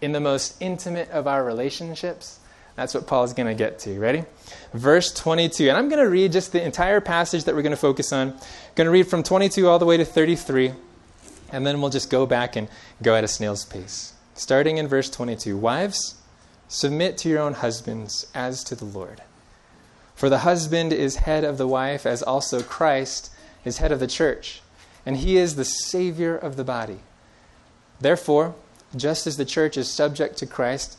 in 0.01 0.13
the 0.13 0.21
most 0.21 0.57
intimate 0.61 1.11
of 1.11 1.29
our 1.29 1.45
relationships? 1.45 2.41
That's 2.77 2.95
what 2.95 3.07
Paul 3.07 3.25
is 3.25 3.33
going 3.33 3.47
to 3.47 3.55
get 3.55 3.79
to. 3.81 3.99
Ready? 3.99 4.25
Verse 4.73 5.13
22. 5.13 5.69
And 5.69 5.77
I'm 5.77 5.89
going 5.89 6.03
to 6.03 6.11
read 6.11 6.33
just 6.33 6.53
the 6.53 6.63
entire 6.63 7.01
passage 7.01 7.45
that 7.45 7.55
we're 7.55 7.63
going 7.63 7.71
to 7.71 7.77
focus 7.77 8.13
on. 8.13 8.31
I'm 8.31 8.39
going 8.75 8.87
to 8.87 8.91
read 8.91 9.07
from 9.07 9.23
22 9.23 9.69
all 9.69 9.79
the 9.79 9.87
way 9.87 9.97
to 9.97 10.05
33, 10.05 10.73
and 11.53 11.67
then 11.67 11.81
we'll 11.81 11.91
just 11.91 12.11
go 12.11 12.27
back 12.27 12.57
and 12.57 12.69
go 13.03 13.15
at 13.15 13.23
a 13.23 13.29
snail's 13.29 13.65
pace 13.65 14.15
starting 14.35 14.79
in 14.79 14.89
verse 14.89 15.09
22 15.09 15.57
Wives, 15.57 16.17
submit 16.69 17.17
to 17.19 17.29
your 17.29 17.41
own 17.41 17.55
husbands 17.55 18.27
as 18.35 18.65
to 18.65 18.75
the 18.75 18.85
Lord. 18.85 19.23
For 20.15 20.29
the 20.29 20.39
husband 20.39 20.93
is 20.93 21.17
head 21.17 21.45
of 21.45 21.59
the 21.59 21.67
wife, 21.67 22.07
as 22.07 22.23
also 22.23 22.63
Christ 22.63 23.31
is 23.65 23.79
head 23.79 23.93
of 23.93 24.01
the 24.01 24.07
church, 24.07 24.61
and 25.07 25.17
he 25.17 25.37
is 25.37 25.57
the 25.57 25.65
Savior 25.65 26.37
of 26.37 26.57
the 26.57 26.65
body. 26.65 26.99
Therefore, 28.01 28.55
just 28.95 29.27
as 29.27 29.37
the 29.37 29.45
church 29.45 29.77
is 29.77 29.91
subject 29.91 30.37
to 30.39 30.47
Christ, 30.47 30.99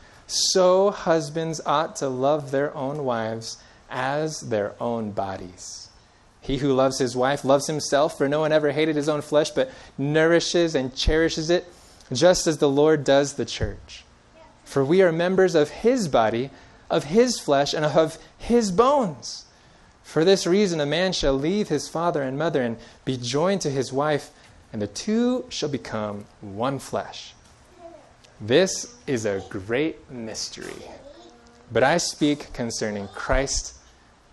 So 0.33 0.91
husbands 0.91 1.59
ought 1.65 1.97
to 1.97 2.07
love 2.07 2.51
their 2.51 2.73
own 2.73 3.03
wives 3.03 3.57
as 3.89 4.39
their 4.39 4.81
own 4.81 5.11
bodies. 5.11 5.89
He 6.39 6.59
who 6.59 6.71
loves 6.71 6.99
his 6.99 7.17
wife 7.17 7.43
loves 7.43 7.67
himself, 7.67 8.17
for 8.17 8.29
no 8.29 8.39
one 8.39 8.53
ever 8.53 8.71
hated 8.71 8.95
his 8.95 9.09
own 9.09 9.21
flesh, 9.21 9.51
but 9.51 9.69
nourishes 9.97 10.73
and 10.73 10.95
cherishes 10.95 11.49
it, 11.49 11.67
just 12.13 12.47
as 12.47 12.59
the 12.59 12.69
Lord 12.69 13.03
does 13.03 13.33
the 13.33 13.43
church. 13.43 14.05
For 14.63 14.85
we 14.85 15.01
are 15.01 15.11
members 15.11 15.53
of 15.53 15.69
his 15.69 16.07
body, 16.07 16.49
of 16.89 17.03
his 17.03 17.37
flesh, 17.37 17.73
and 17.73 17.83
of 17.83 18.17
his 18.37 18.71
bones. 18.71 19.43
For 20.01 20.23
this 20.23 20.47
reason, 20.47 20.79
a 20.79 20.85
man 20.85 21.11
shall 21.11 21.33
leave 21.33 21.67
his 21.67 21.89
father 21.89 22.21
and 22.21 22.39
mother 22.39 22.61
and 22.61 22.77
be 23.03 23.17
joined 23.17 23.59
to 23.61 23.69
his 23.69 23.91
wife, 23.91 24.31
and 24.71 24.81
the 24.81 24.87
two 24.87 25.43
shall 25.49 25.67
become 25.67 26.23
one 26.39 26.79
flesh. 26.79 27.33
This 28.41 28.95
is 29.05 29.25
a 29.25 29.43
great 29.49 30.09
mystery. 30.09 30.89
But 31.71 31.83
I 31.83 31.97
speak 31.97 32.51
concerning 32.53 33.07
Christ 33.09 33.75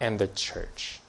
and 0.00 0.18
the 0.18 0.28
church. 0.28 1.00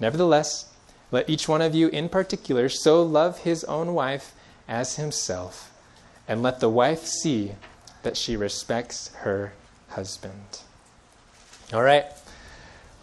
Nevertheless, 0.00 0.72
let 1.10 1.28
each 1.28 1.48
one 1.48 1.60
of 1.60 1.74
you 1.74 1.88
in 1.88 2.08
particular 2.08 2.70
so 2.70 3.02
love 3.02 3.40
his 3.40 3.62
own 3.64 3.92
wife 3.92 4.32
as 4.66 4.96
himself, 4.96 5.70
and 6.26 6.42
let 6.42 6.60
the 6.60 6.70
wife 6.70 7.04
see 7.04 7.52
that 8.02 8.16
she 8.16 8.36
respects 8.36 9.14
her 9.16 9.52
husband. 9.90 10.60
All 11.74 11.82
right. 11.82 12.06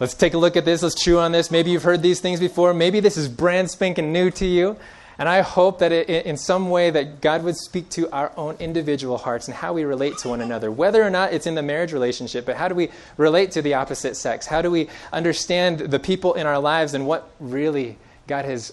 Let's 0.00 0.14
take 0.14 0.34
a 0.34 0.38
look 0.38 0.56
at 0.56 0.64
this. 0.64 0.82
Let's 0.82 1.00
chew 1.00 1.20
on 1.20 1.30
this. 1.30 1.48
Maybe 1.48 1.70
you've 1.70 1.84
heard 1.84 2.02
these 2.02 2.18
things 2.18 2.40
before. 2.40 2.74
Maybe 2.74 2.98
this 2.98 3.16
is 3.16 3.28
brand 3.28 3.70
spanking 3.70 4.12
new 4.12 4.32
to 4.32 4.46
you. 4.46 4.76
And 5.18 5.28
I 5.28 5.42
hope 5.42 5.78
that 5.80 5.92
it, 5.92 6.08
in 6.08 6.36
some 6.36 6.70
way 6.70 6.90
that 6.90 7.20
God 7.20 7.44
would 7.44 7.56
speak 7.56 7.88
to 7.90 8.10
our 8.10 8.32
own 8.36 8.56
individual 8.58 9.18
hearts 9.18 9.46
and 9.46 9.54
how 9.54 9.72
we 9.72 9.84
relate 9.84 10.18
to 10.18 10.28
one 10.28 10.40
another, 10.40 10.70
whether 10.70 11.02
or 11.02 11.10
not 11.10 11.32
it's 11.32 11.46
in 11.46 11.54
the 11.54 11.62
marriage 11.62 11.92
relationship, 11.92 12.46
but 12.46 12.56
how 12.56 12.68
do 12.68 12.74
we 12.74 12.90
relate 13.16 13.52
to 13.52 13.62
the 13.62 13.74
opposite 13.74 14.16
sex? 14.16 14.46
How 14.46 14.62
do 14.62 14.70
we 14.70 14.88
understand 15.12 15.78
the 15.80 15.98
people 15.98 16.34
in 16.34 16.46
our 16.46 16.58
lives 16.58 16.94
and 16.94 17.06
what 17.06 17.30
really 17.40 17.98
God 18.26 18.44
has 18.44 18.72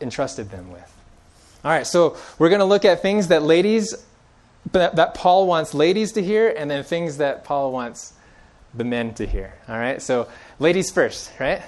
entrusted 0.00 0.50
them 0.50 0.70
with? 0.70 0.86
All 1.64 1.70
right, 1.70 1.86
so 1.86 2.16
we're 2.38 2.48
going 2.48 2.60
to 2.60 2.64
look 2.64 2.84
at 2.84 3.02
things 3.02 3.28
that 3.28 3.42
ladies 3.42 3.94
that, 4.72 4.96
that 4.96 5.14
Paul 5.14 5.46
wants 5.46 5.74
ladies 5.74 6.12
to 6.12 6.22
hear, 6.22 6.52
and 6.56 6.70
then 6.70 6.84
things 6.84 7.16
that 7.16 7.44
Paul 7.44 7.72
wants 7.72 8.12
the 8.74 8.84
men 8.84 9.14
to 9.14 9.26
hear. 9.26 9.54
All 9.68 9.78
right? 9.78 10.00
So, 10.00 10.28
ladies 10.58 10.90
first, 10.90 11.32
right? 11.40 11.62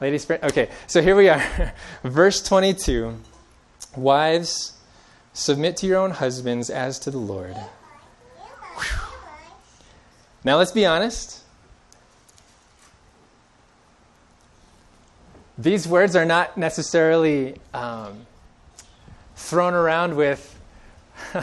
Ladies 0.00 0.24
first. 0.24 0.42
Okay, 0.44 0.68
so 0.86 1.02
here 1.02 1.16
we 1.16 1.28
are. 1.28 1.72
Verse 2.04 2.42
22 2.42 3.16
Wives, 3.96 4.72
submit 5.32 5.76
to 5.78 5.86
your 5.86 5.98
own 5.98 6.10
husbands 6.10 6.70
as 6.70 6.98
to 7.00 7.10
the 7.10 7.18
Lord. 7.18 7.56
Whew. 7.56 9.00
Now 10.44 10.58
let's 10.58 10.72
be 10.72 10.84
honest. 10.84 11.40
These 15.56 15.86
words 15.86 16.16
are 16.16 16.24
not 16.24 16.58
necessarily 16.58 17.56
um, 17.72 18.26
thrown 19.36 19.74
around 19.74 20.16
with. 20.16 20.50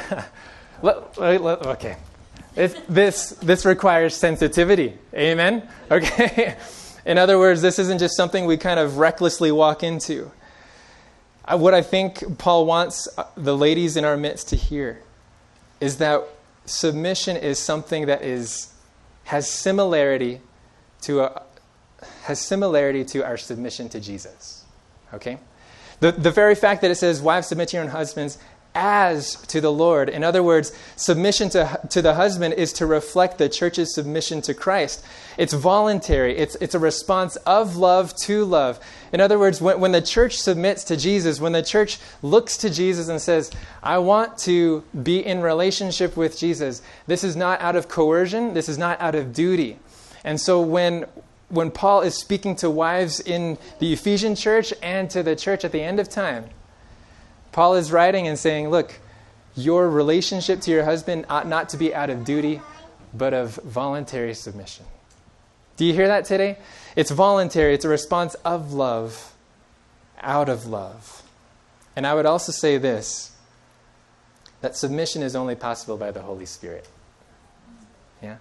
okay. 0.84 1.98
this, 2.90 3.30
this 3.42 3.66
requires 3.66 4.14
sensitivity. 4.16 4.98
Amen? 5.14 5.68
Okay? 5.90 6.56
In 7.06 7.18
other 7.18 7.40
words, 7.40 7.62
this 7.62 7.80
isn't 7.80 8.00
just 8.00 8.16
something 8.16 8.46
we 8.46 8.58
kind 8.58 8.80
of 8.80 8.98
recklessly 8.98 9.52
walk 9.52 9.82
into. 9.82 10.32
Uh, 11.52 11.58
what 11.58 11.74
I 11.74 11.82
think 11.82 12.38
Paul 12.38 12.66
wants 12.66 13.10
uh, 13.18 13.26
the 13.36 13.56
ladies 13.58 13.98
in 13.98 14.06
our 14.06 14.16
midst 14.16 14.50
to 14.50 14.56
hear 14.56 15.02
is 15.82 15.98
that 15.98 16.24
submission 16.66 17.36
is 17.36 17.60
something 17.60 18.06
that 18.06 18.22
is, 18.22 18.74
has 19.26 19.52
similarity 19.52 20.40
to 21.02 21.22
a, 21.22 21.44
has 22.24 22.40
similarity 22.40 23.04
to 23.06 23.26
our 23.26 23.36
submission 23.36 23.90
to 23.90 24.00
Jesus. 24.00 24.64
Okay? 25.14 25.40
The, 26.00 26.14
the 26.14 26.32
very 26.32 26.56
fact 26.56 26.82
that 26.84 26.92
it 26.92 26.96
says, 26.96 27.22
Wives, 27.22 27.48
submit 27.48 27.70
to 27.70 27.78
your 27.78 27.84
own 27.84 27.92
husbands 27.92 28.38
as 28.74 29.36
to 29.48 29.60
the 29.60 29.72
Lord. 29.72 30.10
In 30.10 30.24
other 30.24 30.42
words, 30.42 30.72
submission 30.96 31.50
to, 31.50 31.80
to 31.90 32.02
the 32.02 32.14
husband 32.14 32.54
is 32.54 32.72
to 32.74 32.86
reflect 32.86 33.38
the 33.38 33.50
church's 33.50 33.94
submission 33.94 34.42
to 34.44 34.54
Christ. 34.54 35.04
It's 35.38 35.54
voluntary, 35.54 36.38
it's, 36.38 36.56
it's 36.56 36.76
a 36.76 36.80
response 36.80 37.36
of 37.38 37.76
love 37.76 38.16
to 38.24 38.46
love. 38.46 38.80
In 39.12 39.20
other 39.20 39.38
words, 39.38 39.62
when, 39.62 39.80
when 39.80 39.92
the 39.92 40.02
church 40.02 40.38
submits 40.38 40.84
to 40.86 40.96
Jesus, 40.96 41.42
when 41.42 41.52
the 41.52 41.64
church 41.64 42.00
looks 42.22 42.58
to 42.58 42.70
Jesus 42.70 43.10
and 43.10 43.22
says, 43.22 43.52
I 43.84 43.98
want 43.98 44.38
to 44.40 44.84
be 45.04 45.26
in 45.26 45.42
relationship 45.42 46.16
with 46.16 46.38
Jesus, 46.38 46.82
this 47.08 47.24
is 47.24 47.36
not 47.36 47.60
out 47.62 47.76
of 47.76 47.90
coercion, 47.90 48.54
this 48.54 48.70
is 48.70 48.78
not 48.78 49.02
out 49.02 49.16
of 49.16 49.34
duty. 49.34 49.80
And 50.24 50.40
so 50.40 50.62
when 50.62 51.06
when 51.50 51.70
Paul 51.70 52.00
is 52.02 52.16
speaking 52.16 52.56
to 52.58 52.70
wives 52.70 53.20
in 53.20 53.58
the 53.80 53.92
Ephesian 53.92 54.36
church 54.36 54.74
and 54.82 55.10
to 55.10 55.22
the 55.22 55.36
church 55.36 55.66
at 55.66 55.74
the 55.74 55.82
end 55.82 56.00
of 56.00 56.08
time, 56.08 56.46
Paul 57.52 57.76
is 57.76 57.92
writing 57.92 58.28
and 58.28 58.38
saying, 58.38 58.70
look, 58.70 59.00
your 59.56 59.90
relationship 59.90 60.62
to 60.62 60.72
your 60.72 60.84
husband 60.84 61.26
ought 61.30 61.48
not 61.48 61.70
to 61.70 61.78
be 61.78 61.94
out 61.94 62.10
of 62.10 62.24
duty, 62.24 62.62
but 63.14 63.34
of 63.34 63.56
voluntary 63.56 64.34
submission. 64.34 64.86
Do 65.78 65.86
you 65.86 65.94
hear 65.94 66.08
that 66.08 66.26
today? 66.26 66.58
It's 66.96 67.12
voluntary, 67.12 67.74
it's 67.74 67.86
a 67.86 67.90
response 67.90 68.36
of 68.46 68.74
love, 68.74 69.34
out 70.22 70.48
of 70.48 70.66
love. 70.66 71.24
And 71.96 72.08
I 72.08 72.14
would 72.14 72.26
also 72.26 72.52
say 72.52 72.78
this 72.78 73.36
that 74.62 74.76
submission 74.76 75.24
is 75.24 75.36
only 75.36 75.56
possible 75.56 75.98
by 75.98 76.12
the 76.12 76.22
Holy 76.22 76.46
Spirit. 76.46 76.88
Yeah? 78.22 78.38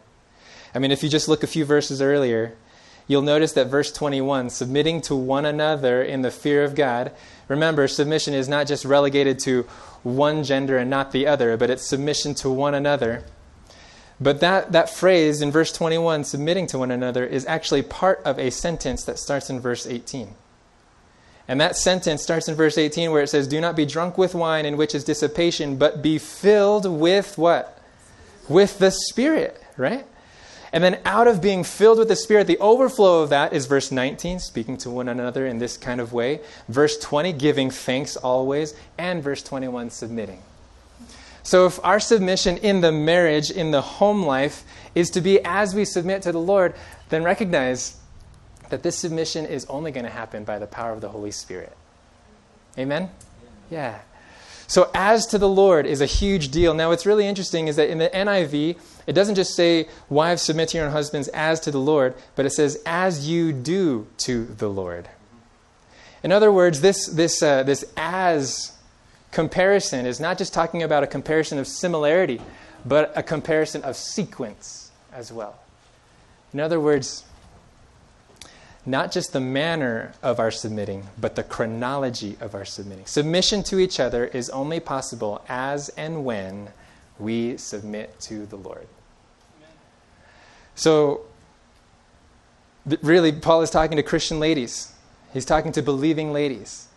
I 0.74 0.78
mean, 0.78 0.90
if 0.92 1.02
you 1.02 1.08
just 1.08 1.28
look 1.28 1.42
a 1.42 1.46
few 1.46 1.64
verses 1.64 2.02
earlier, 2.02 2.54
you'll 3.10 3.22
notice 3.22 3.52
that 3.52 3.66
verse 3.66 3.92
21, 3.92 4.50
submitting 4.50 5.00
to 5.02 5.14
one 5.14 5.44
another 5.44 6.02
in 6.02 6.22
the 6.22 6.30
fear 6.30 6.64
of 6.64 6.74
God, 6.74 7.12
Remember, 7.50 7.88
submission 7.88 8.32
is 8.32 8.48
not 8.48 8.68
just 8.68 8.84
relegated 8.84 9.40
to 9.40 9.64
one 10.04 10.44
gender 10.44 10.78
and 10.78 10.88
not 10.88 11.10
the 11.10 11.26
other, 11.26 11.56
but 11.56 11.68
it's 11.68 11.84
submission 11.84 12.32
to 12.36 12.48
one 12.48 12.74
another. 12.74 13.24
But 14.20 14.38
that, 14.38 14.70
that 14.70 14.88
phrase 14.88 15.42
in 15.42 15.50
verse 15.50 15.72
21, 15.72 16.22
submitting 16.22 16.68
to 16.68 16.78
one 16.78 16.92
another, 16.92 17.26
is 17.26 17.44
actually 17.46 17.82
part 17.82 18.22
of 18.24 18.38
a 18.38 18.50
sentence 18.50 19.02
that 19.02 19.18
starts 19.18 19.50
in 19.50 19.58
verse 19.58 19.84
18. 19.84 20.32
And 21.48 21.60
that 21.60 21.76
sentence 21.76 22.22
starts 22.22 22.46
in 22.46 22.54
verse 22.54 22.78
18 22.78 23.10
where 23.10 23.24
it 23.24 23.28
says, 23.28 23.48
Do 23.48 23.60
not 23.60 23.74
be 23.74 23.84
drunk 23.84 24.16
with 24.16 24.32
wine 24.32 24.64
in 24.64 24.76
which 24.76 24.94
is 24.94 25.02
dissipation, 25.02 25.74
but 25.74 26.02
be 26.02 26.18
filled 26.18 26.86
with 26.86 27.36
what? 27.36 27.82
With 28.48 28.78
the 28.78 28.92
Spirit, 28.92 29.60
right? 29.76 30.06
And 30.72 30.84
then 30.84 31.00
out 31.04 31.26
of 31.26 31.42
being 31.42 31.64
filled 31.64 31.98
with 31.98 32.08
the 32.08 32.16
Spirit, 32.16 32.46
the 32.46 32.58
overflow 32.58 33.22
of 33.22 33.30
that 33.30 33.52
is 33.52 33.66
verse 33.66 33.90
19, 33.90 34.38
speaking 34.38 34.76
to 34.78 34.90
one 34.90 35.08
another 35.08 35.46
in 35.46 35.58
this 35.58 35.76
kind 35.76 36.00
of 36.00 36.12
way. 36.12 36.40
Verse 36.68 36.96
20, 36.98 37.32
giving 37.32 37.70
thanks 37.70 38.16
always. 38.16 38.74
And 38.96 39.22
verse 39.22 39.42
21, 39.42 39.90
submitting. 39.90 40.42
So 41.42 41.66
if 41.66 41.84
our 41.84 41.98
submission 41.98 42.58
in 42.58 42.80
the 42.80 42.92
marriage, 42.92 43.50
in 43.50 43.72
the 43.72 43.80
home 43.80 44.22
life, 44.22 44.62
is 44.94 45.10
to 45.10 45.20
be 45.20 45.40
as 45.44 45.74
we 45.74 45.84
submit 45.84 46.22
to 46.22 46.32
the 46.32 46.40
Lord, 46.40 46.74
then 47.08 47.24
recognize 47.24 47.96
that 48.68 48.82
this 48.82 48.96
submission 48.96 49.46
is 49.46 49.64
only 49.66 49.90
going 49.90 50.04
to 50.04 50.10
happen 50.10 50.44
by 50.44 50.58
the 50.58 50.66
power 50.66 50.92
of 50.92 51.00
the 51.00 51.08
Holy 51.08 51.32
Spirit. 51.32 51.76
Amen? 52.78 53.10
Yeah. 53.70 54.00
So, 54.70 54.88
as 54.94 55.26
to 55.26 55.38
the 55.38 55.48
Lord 55.48 55.84
is 55.84 56.00
a 56.00 56.06
huge 56.06 56.52
deal. 56.52 56.74
Now, 56.74 56.90
what's 56.90 57.04
really 57.04 57.26
interesting 57.26 57.66
is 57.66 57.74
that 57.74 57.90
in 57.90 57.98
the 57.98 58.08
NIV, 58.08 58.78
it 59.08 59.14
doesn't 59.14 59.34
just 59.34 59.56
say, 59.56 59.88
Wives, 60.08 60.42
submit 60.42 60.68
to 60.68 60.76
your 60.76 60.86
own 60.86 60.92
husbands 60.92 61.26
as 61.34 61.58
to 61.62 61.72
the 61.72 61.80
Lord, 61.80 62.14
but 62.36 62.46
it 62.46 62.50
says, 62.50 62.80
As 62.86 63.28
you 63.28 63.52
do 63.52 64.06
to 64.18 64.44
the 64.44 64.68
Lord. 64.68 65.08
In 66.22 66.30
other 66.30 66.52
words, 66.52 66.82
this, 66.82 67.06
this, 67.06 67.42
uh, 67.42 67.64
this 67.64 67.84
as 67.96 68.78
comparison 69.32 70.06
is 70.06 70.20
not 70.20 70.38
just 70.38 70.54
talking 70.54 70.84
about 70.84 71.02
a 71.02 71.08
comparison 71.08 71.58
of 71.58 71.66
similarity, 71.66 72.40
but 72.86 73.12
a 73.16 73.24
comparison 73.24 73.82
of 73.82 73.96
sequence 73.96 74.92
as 75.12 75.32
well. 75.32 75.58
In 76.52 76.60
other 76.60 76.78
words, 76.78 77.24
not 78.86 79.12
just 79.12 79.32
the 79.32 79.40
manner 79.40 80.12
of 80.22 80.38
our 80.38 80.50
submitting, 80.50 81.06
but 81.18 81.36
the 81.36 81.42
chronology 81.42 82.36
of 82.40 82.54
our 82.54 82.64
submitting. 82.64 83.06
Submission 83.06 83.62
to 83.64 83.78
each 83.78 84.00
other 84.00 84.26
is 84.26 84.48
only 84.50 84.80
possible 84.80 85.44
as 85.48 85.90
and 85.90 86.24
when 86.24 86.70
we 87.18 87.56
submit 87.56 88.18
to 88.20 88.46
the 88.46 88.56
Lord. 88.56 88.86
Amen. 89.58 89.76
So, 90.74 91.22
really, 93.02 93.32
Paul 93.32 93.62
is 93.62 93.70
talking 93.70 93.96
to 93.96 94.02
Christian 94.02 94.40
ladies, 94.40 94.94
he's 95.32 95.44
talking 95.44 95.72
to 95.72 95.82
believing 95.82 96.32
ladies. 96.32 96.88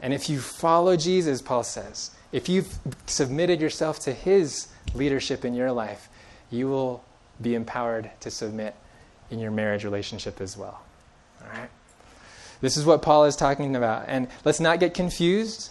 And 0.00 0.14
if 0.14 0.28
you 0.30 0.38
follow 0.38 0.96
Jesus, 0.96 1.42
Paul 1.42 1.64
says, 1.64 2.12
if 2.30 2.48
you've 2.48 2.78
submitted 3.06 3.60
yourself 3.60 3.98
to 4.00 4.12
his 4.12 4.68
leadership 4.94 5.44
in 5.44 5.54
your 5.54 5.72
life, 5.72 6.08
you 6.50 6.68
will 6.68 7.02
be 7.40 7.54
empowered 7.54 8.10
to 8.20 8.30
submit 8.30 8.76
in 9.30 9.38
your 9.38 9.50
marriage 9.50 9.84
relationship 9.84 10.40
as 10.40 10.56
well. 10.56 10.80
Right? 11.48 11.70
This 12.60 12.76
is 12.76 12.84
what 12.84 13.02
Paul 13.02 13.24
is 13.24 13.36
talking 13.36 13.76
about. 13.76 14.04
And 14.08 14.28
let's 14.44 14.60
not 14.60 14.80
get 14.80 14.94
confused. 14.94 15.70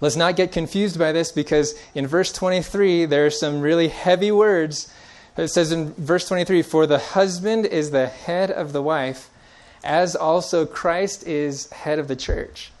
Let's 0.00 0.16
not 0.16 0.36
get 0.36 0.50
confused 0.50 0.98
by 0.98 1.12
this 1.12 1.30
because 1.30 1.74
in 1.94 2.06
verse 2.06 2.32
23, 2.32 3.04
there 3.04 3.26
are 3.26 3.30
some 3.30 3.60
really 3.60 3.88
heavy 3.88 4.32
words. 4.32 4.92
It 5.36 5.48
says 5.48 5.72
in 5.72 5.92
verse 5.94 6.26
23 6.26 6.62
For 6.62 6.86
the 6.86 6.98
husband 6.98 7.66
is 7.66 7.90
the 7.90 8.06
head 8.06 8.50
of 8.50 8.72
the 8.72 8.82
wife, 8.82 9.30
as 9.84 10.16
also 10.16 10.66
Christ 10.66 11.26
is 11.26 11.70
head 11.70 11.98
of 11.98 12.08
the 12.08 12.16
church. 12.16 12.72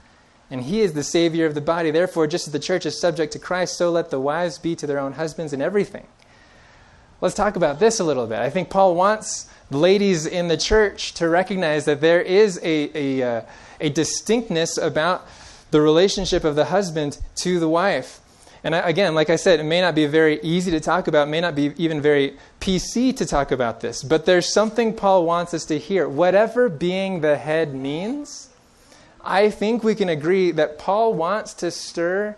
And 0.50 0.62
he 0.62 0.80
is 0.80 0.94
the 0.94 1.04
Savior 1.04 1.46
of 1.46 1.54
the 1.54 1.60
body. 1.60 1.92
Therefore, 1.92 2.26
just 2.26 2.48
as 2.48 2.52
the 2.52 2.58
church 2.58 2.84
is 2.84 3.00
subject 3.00 3.32
to 3.34 3.38
Christ, 3.38 3.76
so 3.76 3.90
let 3.90 4.10
the 4.10 4.18
wives 4.18 4.58
be 4.58 4.74
to 4.76 4.86
their 4.86 4.98
own 4.98 5.12
husbands 5.12 5.52
in 5.52 5.62
everything. 5.62 6.06
Let's 7.20 7.34
talk 7.34 7.56
about 7.56 7.78
this 7.78 8.00
a 8.00 8.04
little 8.04 8.26
bit. 8.26 8.38
I 8.38 8.48
think 8.48 8.70
Paul 8.70 8.94
wants 8.94 9.46
ladies 9.70 10.24
in 10.24 10.48
the 10.48 10.56
church 10.56 11.12
to 11.14 11.28
recognize 11.28 11.84
that 11.84 12.00
there 12.00 12.22
is 12.22 12.58
a, 12.62 12.90
a, 12.94 13.22
uh, 13.22 13.42
a 13.78 13.90
distinctness 13.90 14.78
about 14.78 15.26
the 15.70 15.82
relationship 15.82 16.44
of 16.44 16.56
the 16.56 16.66
husband 16.66 17.18
to 17.36 17.60
the 17.60 17.68
wife. 17.68 18.20
And 18.64 18.74
I, 18.74 18.78
again, 18.88 19.14
like 19.14 19.28
I 19.28 19.36
said, 19.36 19.60
it 19.60 19.64
may 19.64 19.82
not 19.82 19.94
be 19.94 20.06
very 20.06 20.40
easy 20.42 20.70
to 20.70 20.80
talk 20.80 21.08
about, 21.08 21.28
may 21.28 21.42
not 21.42 21.54
be 21.54 21.72
even 21.76 22.00
very 22.00 22.38
PC 22.58 23.14
to 23.18 23.26
talk 23.26 23.52
about 23.52 23.80
this, 23.80 24.02
but 24.02 24.24
there's 24.24 24.50
something 24.50 24.94
Paul 24.94 25.26
wants 25.26 25.52
us 25.52 25.66
to 25.66 25.78
hear. 25.78 26.08
Whatever 26.08 26.70
being 26.70 27.20
the 27.20 27.36
head 27.36 27.74
means, 27.74 28.48
I 29.22 29.50
think 29.50 29.84
we 29.84 29.94
can 29.94 30.08
agree 30.08 30.52
that 30.52 30.78
Paul 30.78 31.12
wants 31.12 31.52
to 31.54 31.70
stir 31.70 32.36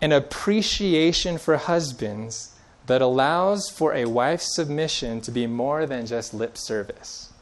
an 0.00 0.12
appreciation 0.12 1.36
for 1.36 1.58
husbands 1.58 2.51
that 2.86 3.00
allows 3.00 3.68
for 3.68 3.94
a 3.94 4.06
wife's 4.06 4.54
submission 4.54 5.20
to 5.22 5.30
be 5.30 5.46
more 5.46 5.86
than 5.86 6.06
just 6.06 6.34
lip 6.34 6.58
service. 6.58 7.32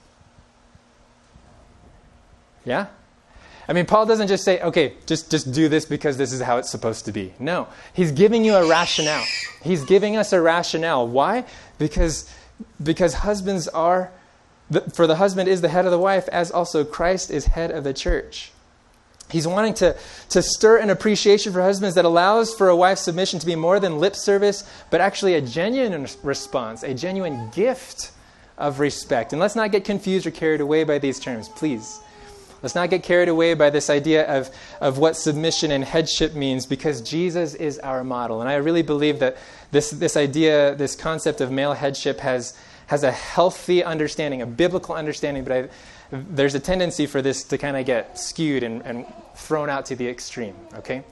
Yeah? 2.65 2.89
I 3.67 3.73
mean, 3.73 3.87
Paul 3.87 4.05
doesn't 4.05 4.29
just 4.29 4.45
say, 4.45 4.61
okay, 4.61 4.95
just, 5.07 5.31
just 5.31 5.53
do 5.53 5.69
this 5.69 5.85
because 5.85 6.17
this 6.17 6.33
is 6.33 6.41
how 6.41 6.59
it's 6.59 6.71
supposed 6.71 7.05
to 7.05 7.13
be. 7.13 7.33
No, 7.39 7.69
he's 7.93 8.11
giving 8.13 8.45
you 8.45 8.57
a 8.57 8.69
rationale. 8.69 9.25
He's 9.63 9.85
giving 9.85 10.17
us 10.17 10.33
a 10.33 10.41
rationale. 10.41 11.07
Why? 11.07 11.45
Because, 11.79 12.29
because 12.83 13.15
husbands 13.15 13.69
are, 13.69 14.11
for 14.93 15.07
the 15.07 15.17
husband 15.17 15.49
is 15.49 15.61
the 15.61 15.69
head 15.69 15.85
of 15.85 15.93
the 15.93 15.99
wife, 15.99 16.29
as 16.29 16.51
also 16.51 16.85
Christ 16.85 17.31
is 17.31 17.47
head 17.47 17.71
of 17.71 17.85
the 17.85 17.95
church. 17.95 18.51
He's 19.31 19.47
wanting 19.47 19.75
to, 19.75 19.97
to 20.31 20.43
stir 20.43 20.79
an 20.79 20.91
appreciation 20.91 21.53
for 21.53 21.63
husbands 21.63 21.95
that 21.95 22.05
allows 22.05 22.55
for 22.55 22.69
a 22.69 22.77
wife's 22.77 23.03
submission 23.03 23.39
to 23.39 23.47
be 23.47 23.57
more 23.57 23.81
than 23.81 23.99
lip 23.99 24.17
service, 24.17 24.65
but 24.91 25.01
actually 25.01 25.35
a 25.35 25.41
genuine 25.41 26.07
response, 26.23 26.83
a 26.83 26.95
genuine 26.95 27.51
gift 27.51 28.13
of 28.59 28.79
respect. 28.79 29.33
And 29.33 29.41
let's 29.41 29.57
not 29.57 29.73
get 29.73 29.85
confused 29.85 30.27
or 30.27 30.31
carried 30.31 30.61
away 30.61 30.85
by 30.85 30.99
these 30.99 31.19
terms, 31.19 31.49
please. 31.49 32.01
Let's 32.63 32.75
not 32.75 32.91
get 32.91 33.03
carried 33.03 33.29
away 33.29 33.55
by 33.55 33.71
this 33.71 33.89
idea 33.89 34.27
of, 34.27 34.51
of 34.81 34.99
what 34.99 35.17
submission 35.17 35.71
and 35.71 35.83
headship 35.83 36.35
means 36.35 36.67
because 36.67 37.01
Jesus 37.01 37.55
is 37.55 37.79
our 37.79 38.05
model. 38.05 38.41
And 38.41 38.51
I 38.51 38.57
really 38.57 38.83
believe 38.83 39.21
that 39.21 39.39
this, 39.71 39.91
this 39.91 40.17
idea, 40.17 40.75
this 40.75 40.95
concept 40.95 41.41
of 41.41 41.51
male 41.51 41.73
headship 41.73 42.21
has, 42.21 42.55
has 42.89 43.03
a 43.03 43.13
healthy 43.13 43.83
understanding, 43.83 44.43
a 44.43 44.47
biblical 44.47 44.95
understanding, 44.95 45.43
but 45.43 45.53
I, 45.53 45.69
there's 46.11 46.55
a 46.55 46.61
tendency 46.61 47.07
for 47.07 47.23
this 47.23 47.45
to 47.45 47.59
kind 47.59 47.77
of 47.77 47.87
get 47.87 48.19
skewed 48.19 48.63
and, 48.63 48.83
and 48.83 49.07
thrown 49.35 49.71
out 49.71 49.87
to 49.87 49.97
the 49.97 50.09
extreme, 50.09 50.57
okay? 50.75 51.05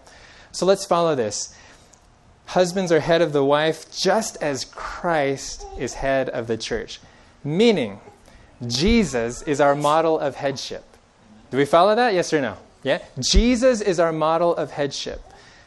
So 0.53 0.67
let's 0.67 0.85
follow 0.85 1.15
this. 1.15 1.55
Husbands 2.47 2.91
are 2.91 3.01
head 3.01 3.23
of 3.23 3.33
the 3.33 3.45
wife 3.45 3.91
just 3.95 4.43
as 4.43 4.65
Christ 4.65 5.67
is 5.79 5.95
head 5.95 6.29
of 6.31 6.47
the 6.47 6.57
church. 6.57 7.01
Meaning, 7.45 8.01
Jesus 8.67 9.43
is 9.43 9.61
our 9.61 9.75
model 9.75 10.19
of 10.19 10.35
headship. 10.35 10.85
Do 11.51 11.57
we 11.57 11.65
follow 11.65 11.95
that? 11.95 12.15
Yes 12.15 12.33
or 12.33 12.41
no? 12.41 12.57
Yeah? 12.83 13.03
Jesus 13.21 13.81
is 13.81 14.01
our 14.01 14.13
model 14.13 14.55
of 14.57 14.71
headship. 14.71 15.21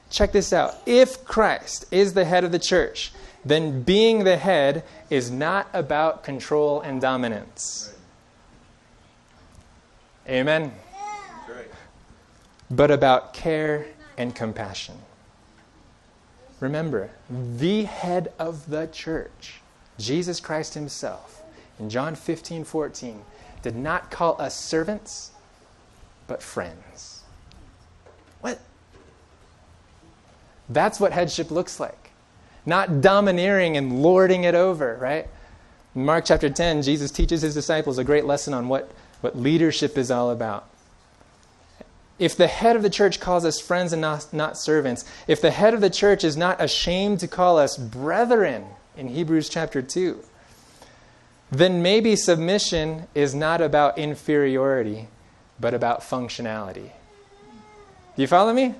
Check 0.10 0.32
this 0.32 0.52
out. 0.52 0.76
If 0.86 1.24
Christ 1.24 1.86
is 1.92 2.14
the 2.14 2.26
head 2.26 2.44
of 2.44 2.52
the 2.52 2.60
church, 2.60 3.14
then 3.46 3.84
being 3.84 4.24
the 4.24 4.38
head 4.38 4.84
is 5.10 5.32
not 5.32 5.68
about 5.74 6.24
control 6.24 6.82
and 6.82 7.00
dominance. 7.00 7.91
Amen. 10.28 10.74
But 12.70 12.92
about 12.92 13.34
care 13.34 13.88
and 14.18 14.34
compassion. 14.34 14.96
Remember, 16.60 17.10
the 17.30 17.84
head 17.84 18.32
of 18.38 18.70
the 18.70 18.88
church, 18.88 19.62
Jesus 19.98 20.40
Christ 20.40 20.76
Himself, 20.76 21.42
in 21.80 21.90
John 21.90 22.16
15 22.16 22.64
14, 22.64 23.22
did 23.64 23.76
not 23.76 24.12
call 24.12 24.40
us 24.40 24.56
servants, 24.58 25.32
but 26.28 26.42
friends. 26.42 27.24
What? 28.42 28.60
That's 30.70 31.00
what 31.00 31.12
headship 31.12 31.52
looks 31.52 31.80
like. 31.80 32.12
Not 32.66 33.02
domineering 33.02 33.76
and 33.76 34.02
lording 34.02 34.44
it 34.44 34.56
over, 34.56 34.98
right? 35.02 35.28
In 35.96 36.06
Mark 36.06 36.26
chapter 36.26 36.50
10, 36.50 36.84
Jesus 36.84 37.12
teaches 37.12 37.42
his 37.42 37.54
disciples 37.54 37.98
a 37.98 38.04
great 38.04 38.26
lesson 38.26 38.54
on 38.54 38.70
what, 38.70 38.92
what 39.22 39.38
leadership 39.38 39.98
is 39.98 40.12
all 40.12 40.30
about. 40.30 40.68
If 42.20 42.36
the 42.36 42.48
head 42.48 42.76
of 42.76 42.84
the 42.84 42.90
church 42.90 43.20
calls 43.20 43.46
us 43.46 43.60
friends 43.60 43.94
and 43.94 44.02
not, 44.02 44.32
not 44.32 44.58
servants, 44.58 45.06
if 45.28 45.42
the 45.42 45.50
head 45.50 45.74
of 45.74 45.82
the 45.82 45.90
church 45.90 46.24
is 46.24 46.38
not 46.38 46.62
ashamed 46.62 47.20
to 47.22 47.28
call 47.28 47.58
us 47.58 47.78
brethren 47.78 48.66
in 48.96 49.08
Hebrews 49.08 49.50
chapter 49.50 49.82
2, 49.82 50.24
then 51.50 51.82
maybe 51.82 52.16
submission 52.16 53.08
is 53.16 53.34
not 53.34 53.60
about 53.60 53.98
inferiority, 53.98 55.08
but 55.60 55.74
about 55.74 56.02
functionality. 56.02 56.92
Do 58.16 58.22
you 58.22 58.28
follow 58.28 58.54
me? 58.54 58.76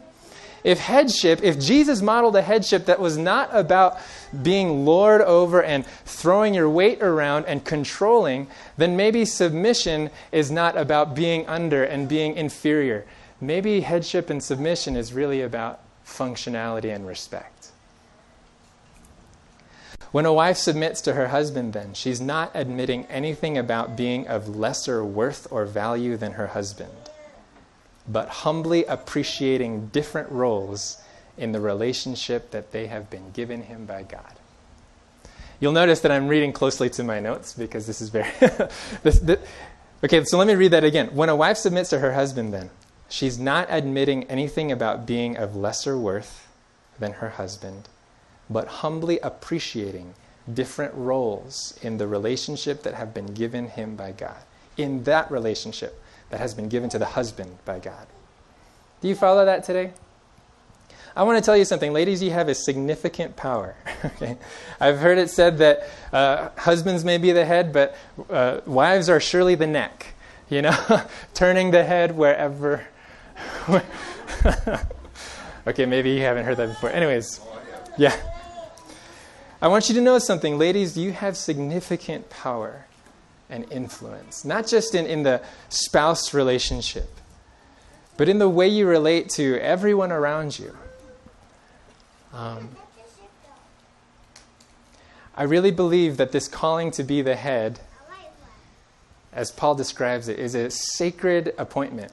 If 0.64 0.80
headship, 0.80 1.42
if 1.44 1.60
Jesus 1.60 2.02
modeled 2.02 2.36
a 2.36 2.42
headship 2.42 2.86
that 2.86 3.00
was 3.00 3.18
not 3.18 3.50
about 3.52 3.98
being 4.44 4.86
lord 4.86 5.22
over 5.22 5.64
and 5.64 5.86
throwing 6.06 6.54
your 6.54 6.70
weight 6.70 7.02
around 7.02 7.46
and 7.46 7.66
controlling, 7.66 8.48
then 8.78 8.96
maybe 8.96 9.26
submission 9.26 10.10
is 10.32 10.52
not 10.52 10.78
about 10.78 11.16
being 11.16 11.48
under 11.48 11.84
and 11.84 12.08
being 12.08 12.36
inferior. 12.36 13.06
Maybe 13.40 13.82
headship 13.82 14.30
and 14.30 14.44
submission 14.44 14.96
is 14.96 15.14
really 15.14 15.42
about 15.42 15.80
functionality 16.06 16.94
and 16.94 17.08
respect. 17.08 17.70
When 20.12 20.26
a 20.26 20.34
wife 20.34 20.58
submits 20.58 21.00
to 21.02 21.14
her 21.14 21.30
husband, 21.30 21.72
then, 21.72 21.94
she's 21.94 22.20
not 22.20 22.52
admitting 22.54 23.06
anything 23.06 23.58
about 23.58 23.96
being 23.96 24.28
of 24.28 24.58
lesser 24.58 25.06
worth 25.06 25.48
or 25.50 25.66
value 25.66 26.18
than 26.18 26.34
her 26.34 26.48
husband, 26.48 27.01
but 28.08 28.30
humbly 28.30 28.86
appreciating 28.86 29.88
different 29.88 30.32
roles 30.32 31.02
in 31.38 31.52
the 31.52 31.60
relationship 31.60 32.52
that 32.52 32.72
they 32.72 32.88
have 32.88 33.10
been 33.10 33.32
given 33.32 33.64
him 33.64 33.86
by 33.86 34.04
God. 34.04 34.34
You'll 35.60 35.72
notice 35.72 36.02
that 36.02 36.12
I'm 36.12 36.28
reading 36.28 36.52
closely 36.52 36.90
to 36.92 37.04
my 37.04 37.20
notes 37.20 37.54
because 37.54 37.86
this 37.88 38.02
is 38.02 38.10
very. 38.10 38.30
this, 39.04 39.20
this, 39.20 39.40
okay, 40.04 40.24
so 40.24 40.38
let 40.38 40.48
me 40.48 40.56
read 40.56 40.72
that 40.72 40.84
again. 40.84 41.10
When 41.14 41.30
a 41.30 41.36
wife 41.36 41.58
submits 41.58 41.92
to 41.92 42.00
her 42.00 42.14
husband, 42.14 42.54
then, 42.54 42.72
she's 43.10 43.38
not 43.38 43.68
admitting 43.70 44.24
anything 44.24 44.72
about 44.72 45.06
being 45.06 45.38
of 45.38 45.56
lesser 45.56 45.98
worth 45.98 46.48
than 47.00 47.14
her 47.14 47.30
husband 47.30 47.88
but 48.52 48.68
humbly 48.68 49.20
appreciating 49.20 50.14
different 50.52 50.94
roles 50.94 51.78
in 51.82 51.98
the 51.98 52.08
relationship 52.08 52.84
that 52.84 52.94
have 52.94 53.14
been 53.14 53.34
given 53.34 53.68
him 53.70 53.96
by 53.96 54.12
God, 54.12 54.38
in 54.78 55.04
that 55.04 55.32
relationship 55.32 56.01
that 56.32 56.40
has 56.40 56.54
been 56.54 56.70
given 56.70 56.90
to 56.90 56.98
the 56.98 57.06
husband 57.06 57.58
by 57.66 57.80
God. 57.80 58.08
Do 59.02 59.08
you 59.08 59.16
follow 59.16 59.46
that 59.46 59.64
today? 59.64 59.92
I 61.16 61.24
want 61.24 61.38
to 61.38 61.46
tell 61.46 61.58
you 61.58 61.66
something. 61.66 61.92
Ladies, 61.92 62.24
you 62.24 62.32
have 62.32 62.48
a 62.48 62.56
significant 62.56 63.36
power. 63.36 63.76
okay? 64.06 64.38
I've 64.80 65.00
heard 65.00 65.18
it 65.18 65.30
said 65.30 65.58
that 65.58 65.88
uh, 66.14 66.50
husbands 66.58 67.04
may 67.04 67.18
be 67.18 67.34
the 67.34 67.44
head, 67.44 67.74
but 67.74 67.98
uh, 68.30 68.62
wives 68.66 69.10
are 69.10 69.20
surely 69.20 69.56
the 69.56 69.68
neck. 69.68 70.14
You 70.50 70.62
know, 70.62 71.02
turning 71.34 71.72
the 71.72 71.84
head 71.84 72.16
wherever. 72.16 72.88
okay, 75.68 75.86
maybe 75.86 76.12
you 76.12 76.22
haven't 76.22 76.46
heard 76.46 76.58
that 76.58 76.70
before. 76.70 76.92
Anyways, 76.92 77.42
yeah. 77.98 78.16
I 79.62 79.68
want 79.68 79.90
you 79.90 79.96
to 79.96 80.02
know 80.02 80.18
something, 80.18 80.58
ladies, 80.58 80.98
you 80.98 81.12
have 81.12 81.36
significant 81.36 82.30
power 82.30 82.86
and 83.52 83.72
influence, 83.72 84.44
not 84.44 84.66
just 84.66 84.96
in, 84.96 85.06
in 85.06 85.24
the 85.24 85.42
spouse 85.70 86.34
relationship, 86.34 87.10
but 88.18 88.28
in 88.28 88.40
the 88.40 88.50
way 88.50 88.68
you 88.68 88.88
relate 88.88 89.30
to 89.30 89.60
everyone 89.62 90.12
around 90.12 90.58
you. 90.58 90.76
Um, 92.34 92.70
I 95.36 95.44
really 95.44 95.72
believe 95.72 96.18
that 96.18 96.32
this 96.32 96.48
calling 96.48 96.92
to 96.92 97.04
be 97.04 97.22
the 97.22 97.36
head, 97.36 97.80
as 99.34 99.52
Paul 99.52 99.76
describes 99.76 100.28
it, 100.28 100.40
is 100.40 100.56
a 100.56 100.72
sacred 100.72 101.54
appointment 101.58 102.12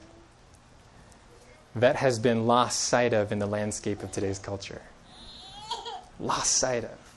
that 1.75 1.95
has 1.97 2.19
been 2.19 2.47
lost 2.47 2.79
sight 2.79 3.13
of 3.13 3.31
in 3.31 3.39
the 3.39 3.45
landscape 3.45 4.03
of 4.03 4.11
today's 4.11 4.39
culture. 4.39 4.81
Lost 6.19 6.53
sight 6.53 6.83
of. 6.83 7.08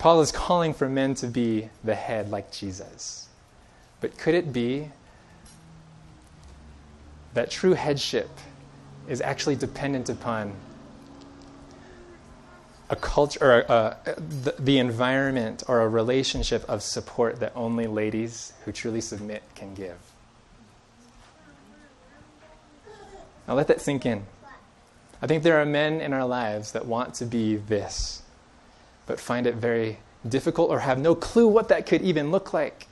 Paul 0.00 0.22
is 0.22 0.32
calling 0.32 0.72
for 0.72 0.88
men 0.88 1.14
to 1.16 1.26
be 1.26 1.68
the 1.84 1.94
head 1.94 2.30
like 2.30 2.50
Jesus. 2.50 3.28
But 4.00 4.16
could 4.16 4.32
it 4.32 4.50
be 4.50 4.88
that 7.34 7.50
true 7.50 7.74
headship 7.74 8.30
is 9.06 9.20
actually 9.20 9.56
dependent 9.56 10.08
upon 10.08 10.54
a 12.88 12.96
culture 12.96 13.44
or 13.44 13.60
a, 13.60 13.96
a, 14.06 14.20
the, 14.20 14.54
the 14.58 14.78
environment 14.78 15.64
or 15.68 15.82
a 15.82 15.88
relationship 15.88 16.64
of 16.66 16.82
support 16.82 17.38
that 17.40 17.52
only 17.54 17.86
ladies 17.86 18.54
who 18.64 18.72
truly 18.72 19.02
submit 19.02 19.42
can 19.54 19.74
give? 19.74 19.98
Now 23.46 23.52
let 23.52 23.68
that 23.68 23.82
sink 23.82 24.06
in. 24.06 24.24
I 25.20 25.26
think 25.26 25.42
there 25.42 25.60
are 25.60 25.66
men 25.66 26.00
in 26.00 26.14
our 26.14 26.24
lives 26.24 26.72
that 26.72 26.86
want 26.86 27.12
to 27.16 27.26
be 27.26 27.56
this 27.56 28.22
but 29.06 29.20
find 29.20 29.46
it 29.46 29.54
very 29.54 29.98
difficult 30.28 30.70
or 30.70 30.80
have 30.80 30.98
no 30.98 31.14
clue 31.14 31.48
what 31.48 31.68
that 31.68 31.86
could 31.86 32.02
even 32.02 32.30
look 32.30 32.52
like 32.52 32.86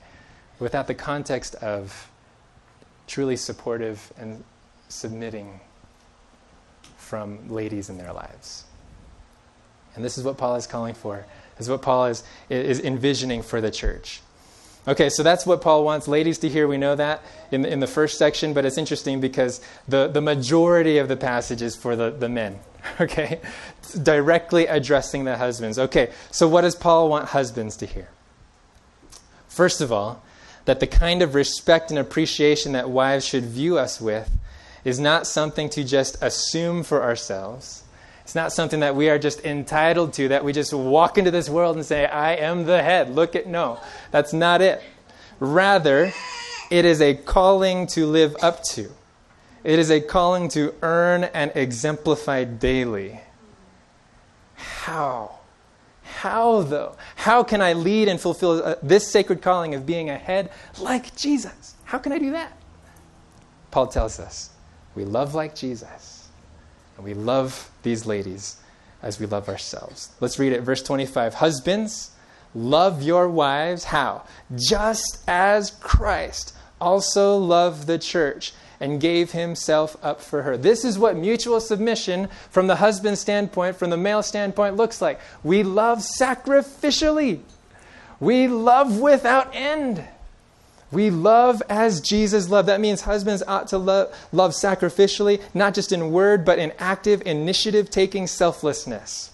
without 0.59 0.87
the 0.87 0.95
context 0.95 1.55
of 1.55 2.09
truly 3.07 3.35
supportive 3.35 4.11
and 4.17 4.43
submitting 4.87 5.59
from 6.97 7.49
ladies 7.49 7.89
in 7.89 7.97
their 7.97 8.13
lives. 8.13 8.65
And 9.95 10.05
this 10.05 10.17
is 10.17 10.23
what 10.23 10.37
Paul 10.37 10.55
is 10.55 10.67
calling 10.67 10.93
for. 10.93 11.25
This 11.57 11.65
is 11.65 11.69
what 11.69 11.81
Paul 11.81 12.05
is, 12.05 12.23
is 12.49 12.79
envisioning 12.79 13.41
for 13.41 13.61
the 13.61 13.71
church. 13.71 14.21
Okay, 14.87 15.09
so 15.09 15.23
that's 15.23 15.45
what 15.45 15.61
Paul 15.61 15.83
wants 15.83 16.07
ladies 16.07 16.39
to 16.39 16.49
hear. 16.49 16.67
We 16.67 16.77
know 16.77 16.95
that 16.95 17.21
in 17.51 17.63
the, 17.63 17.71
in 17.71 17.79
the 17.79 17.87
first 17.87 18.17
section, 18.17 18.53
but 18.53 18.65
it's 18.65 18.77
interesting 18.77 19.19
because 19.19 19.59
the, 19.87 20.07
the 20.07 20.21
majority 20.21 20.97
of 20.99 21.07
the 21.07 21.17
passage 21.17 21.61
is 21.61 21.75
for 21.75 21.95
the, 21.95 22.11
the 22.11 22.29
men. 22.29 22.59
Okay? 23.01 23.39
Directly 24.03 24.67
addressing 24.67 25.23
the 25.23 25.37
husbands. 25.37 25.79
Okay, 25.79 26.11
so 26.31 26.47
what 26.47 26.61
does 26.61 26.75
Paul 26.75 27.09
want 27.09 27.29
husbands 27.29 27.77
to 27.77 27.85
hear? 27.85 28.09
First 29.47 29.81
of 29.81 29.91
all, 29.91 30.21
that 30.65 30.79
the 30.79 30.87
kind 30.87 31.21
of 31.21 31.33
respect 31.33 31.89
and 31.89 31.99
appreciation 31.99 32.73
that 32.73 32.89
wives 32.89 33.25
should 33.25 33.45
view 33.45 33.77
us 33.77 33.99
with 34.01 34.31
is 34.83 34.99
not 34.99 35.27
something 35.27 35.69
to 35.69 35.83
just 35.83 36.21
assume 36.21 36.83
for 36.83 37.01
ourselves 37.03 37.83
it's 38.29 38.35
not 38.35 38.53
something 38.53 38.81
that 38.81 38.95
we 38.95 39.09
are 39.09 39.17
just 39.17 39.43
entitled 39.43 40.13
to, 40.13 40.27
that 40.27 40.45
we 40.45 40.53
just 40.53 40.71
walk 40.71 41.17
into 41.17 41.31
this 41.31 41.49
world 41.49 41.77
and 41.77 41.83
say, 41.83 42.05
I 42.05 42.33
am 42.35 42.65
the 42.65 42.79
head. 42.79 43.09
Look 43.09 43.35
at, 43.35 43.47
no, 43.47 43.79
that's 44.11 44.33
not 44.33 44.61
it. 44.61 44.83
Rather, 45.39 46.13
it 46.69 46.85
is 46.85 47.01
a 47.01 47.15
calling 47.15 47.87
to 47.87 48.05
live 48.05 48.35
up 48.43 48.61
to. 48.65 48.91
It 49.69 49.77
is 49.77 49.91
a 49.91 50.01
calling 50.01 50.49
to 50.49 50.73
earn 50.81 51.25
and 51.25 51.51
exemplify 51.53 52.43
daily. 52.43 53.19
How? 54.55 55.41
How, 56.01 56.63
though? 56.63 56.95
How 57.15 57.43
can 57.43 57.61
I 57.61 57.73
lead 57.73 58.07
and 58.07 58.19
fulfill 58.19 58.63
uh, 58.63 58.77
this 58.81 59.07
sacred 59.07 59.43
calling 59.43 59.75
of 59.75 59.85
being 59.85 60.09
a 60.09 60.17
head 60.17 60.49
like 60.79 61.15
Jesus? 61.15 61.75
How 61.83 61.99
can 61.99 62.11
I 62.11 62.17
do 62.17 62.31
that? 62.31 62.51
Paul 63.69 63.85
tells 63.85 64.19
us 64.19 64.49
we 64.95 65.05
love 65.05 65.35
like 65.35 65.53
Jesus, 65.53 66.29
and 66.97 67.05
we 67.05 67.13
love 67.13 67.69
these 67.83 68.07
ladies 68.07 68.59
as 69.03 69.19
we 69.19 69.27
love 69.27 69.47
ourselves. 69.47 70.09
Let's 70.19 70.39
read 70.39 70.51
it, 70.51 70.61
verse 70.61 70.81
25. 70.81 71.35
Husbands, 71.35 72.09
love 72.55 73.03
your 73.03 73.29
wives. 73.29 73.83
How? 73.83 74.23
Just 74.55 75.19
as 75.27 75.69
Christ 75.69 76.55
also 76.81 77.37
loved 77.37 77.85
the 77.85 77.99
church 77.99 78.53
and 78.79 79.01
gave 79.01 79.31
himself 79.31 79.97
up 80.01 80.21
for 80.21 80.43
her. 80.43 80.57
This 80.57 80.85
is 80.85 80.97
what 80.97 81.15
mutual 81.15 81.59
submission 81.59 82.29
from 82.49 82.67
the 82.67 82.77
husband's 82.77 83.19
standpoint, 83.19 83.75
from 83.75 83.89
the 83.89 83.97
male 83.97 84.23
standpoint, 84.23 84.77
looks 84.77 85.01
like. 85.01 85.19
We 85.43 85.63
love 85.63 85.99
sacrificially, 85.99 87.41
we 88.19 88.47
love 88.47 88.99
without 88.99 89.53
end. 89.53 90.03
We 90.91 91.11
love 91.11 91.61
as 91.69 92.01
Jesus 92.01 92.49
loved. 92.49 92.67
That 92.67 92.81
means 92.81 93.01
husbands 93.01 93.43
ought 93.47 93.67
to 93.67 93.77
love, 93.77 94.15
love 94.31 94.51
sacrificially, 94.53 95.39
not 95.53 95.75
just 95.75 95.91
in 95.91 96.11
word, 96.11 96.43
but 96.43 96.57
in 96.57 96.73
active, 96.79 97.21
initiative 97.27 97.91
taking 97.91 98.25
selflessness. 98.25 99.31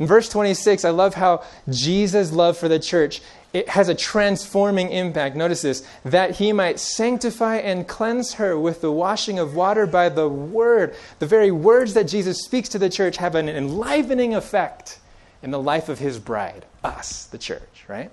In 0.00 0.06
verse 0.08 0.28
26, 0.28 0.84
I 0.84 0.90
love 0.90 1.14
how 1.14 1.44
Jesus' 1.70 2.32
love 2.32 2.56
for 2.58 2.68
the 2.68 2.80
church 2.80 3.20
it 3.54 3.68
has 3.68 3.88
a 3.88 3.94
transforming 3.94 4.90
impact. 4.90 5.36
Notice 5.36 5.62
this 5.62 5.86
that 6.04 6.32
he 6.32 6.52
might 6.52 6.80
sanctify 6.80 7.56
and 7.56 7.86
cleanse 7.86 8.34
her 8.34 8.58
with 8.58 8.80
the 8.80 8.92
washing 8.92 9.38
of 9.38 9.54
water 9.54 9.86
by 9.86 10.08
the 10.08 10.28
word. 10.28 10.94
The 11.20 11.26
very 11.26 11.52
words 11.52 11.94
that 11.94 12.08
Jesus 12.08 12.42
speaks 12.42 12.68
to 12.70 12.78
the 12.80 12.90
church 12.90 13.16
have 13.18 13.36
an 13.36 13.48
enlivening 13.48 14.34
effect 14.34 14.98
in 15.40 15.52
the 15.52 15.60
life 15.60 15.88
of 15.88 16.00
his 16.00 16.18
bride, 16.18 16.66
us, 16.82 17.26
the 17.26 17.38
church, 17.38 17.84
right? 17.86 18.10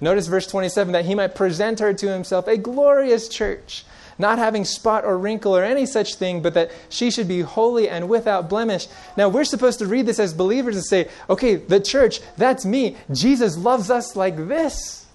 Notice 0.00 0.28
verse 0.28 0.46
27 0.46 0.92
that 0.92 1.06
he 1.06 1.14
might 1.14 1.34
present 1.34 1.80
her 1.80 1.92
to 1.94 2.08
himself 2.08 2.46
a 2.46 2.56
glorious 2.56 3.28
church, 3.28 3.84
not 4.22 4.38
having 4.38 4.64
spot 4.64 5.04
or 5.04 5.18
wrinkle 5.18 5.54
or 5.54 5.62
any 5.62 5.84
such 5.84 6.14
thing, 6.14 6.40
but 6.40 6.54
that 6.54 6.70
she 6.88 7.10
should 7.10 7.28
be 7.28 7.42
holy 7.42 7.90
and 7.90 8.08
without 8.08 8.48
blemish. 8.48 8.88
Now, 9.18 9.28
we're 9.28 9.44
supposed 9.44 9.80
to 9.80 9.86
read 9.86 10.06
this 10.06 10.18
as 10.18 10.32
believers 10.32 10.76
and 10.76 10.84
say, 10.84 11.10
okay, 11.28 11.56
the 11.56 11.80
church, 11.80 12.20
that's 12.38 12.64
me. 12.64 12.96
Jesus 13.10 13.58
loves 13.58 13.90
us 13.90 14.16
like 14.16 14.36
this. 14.48 15.06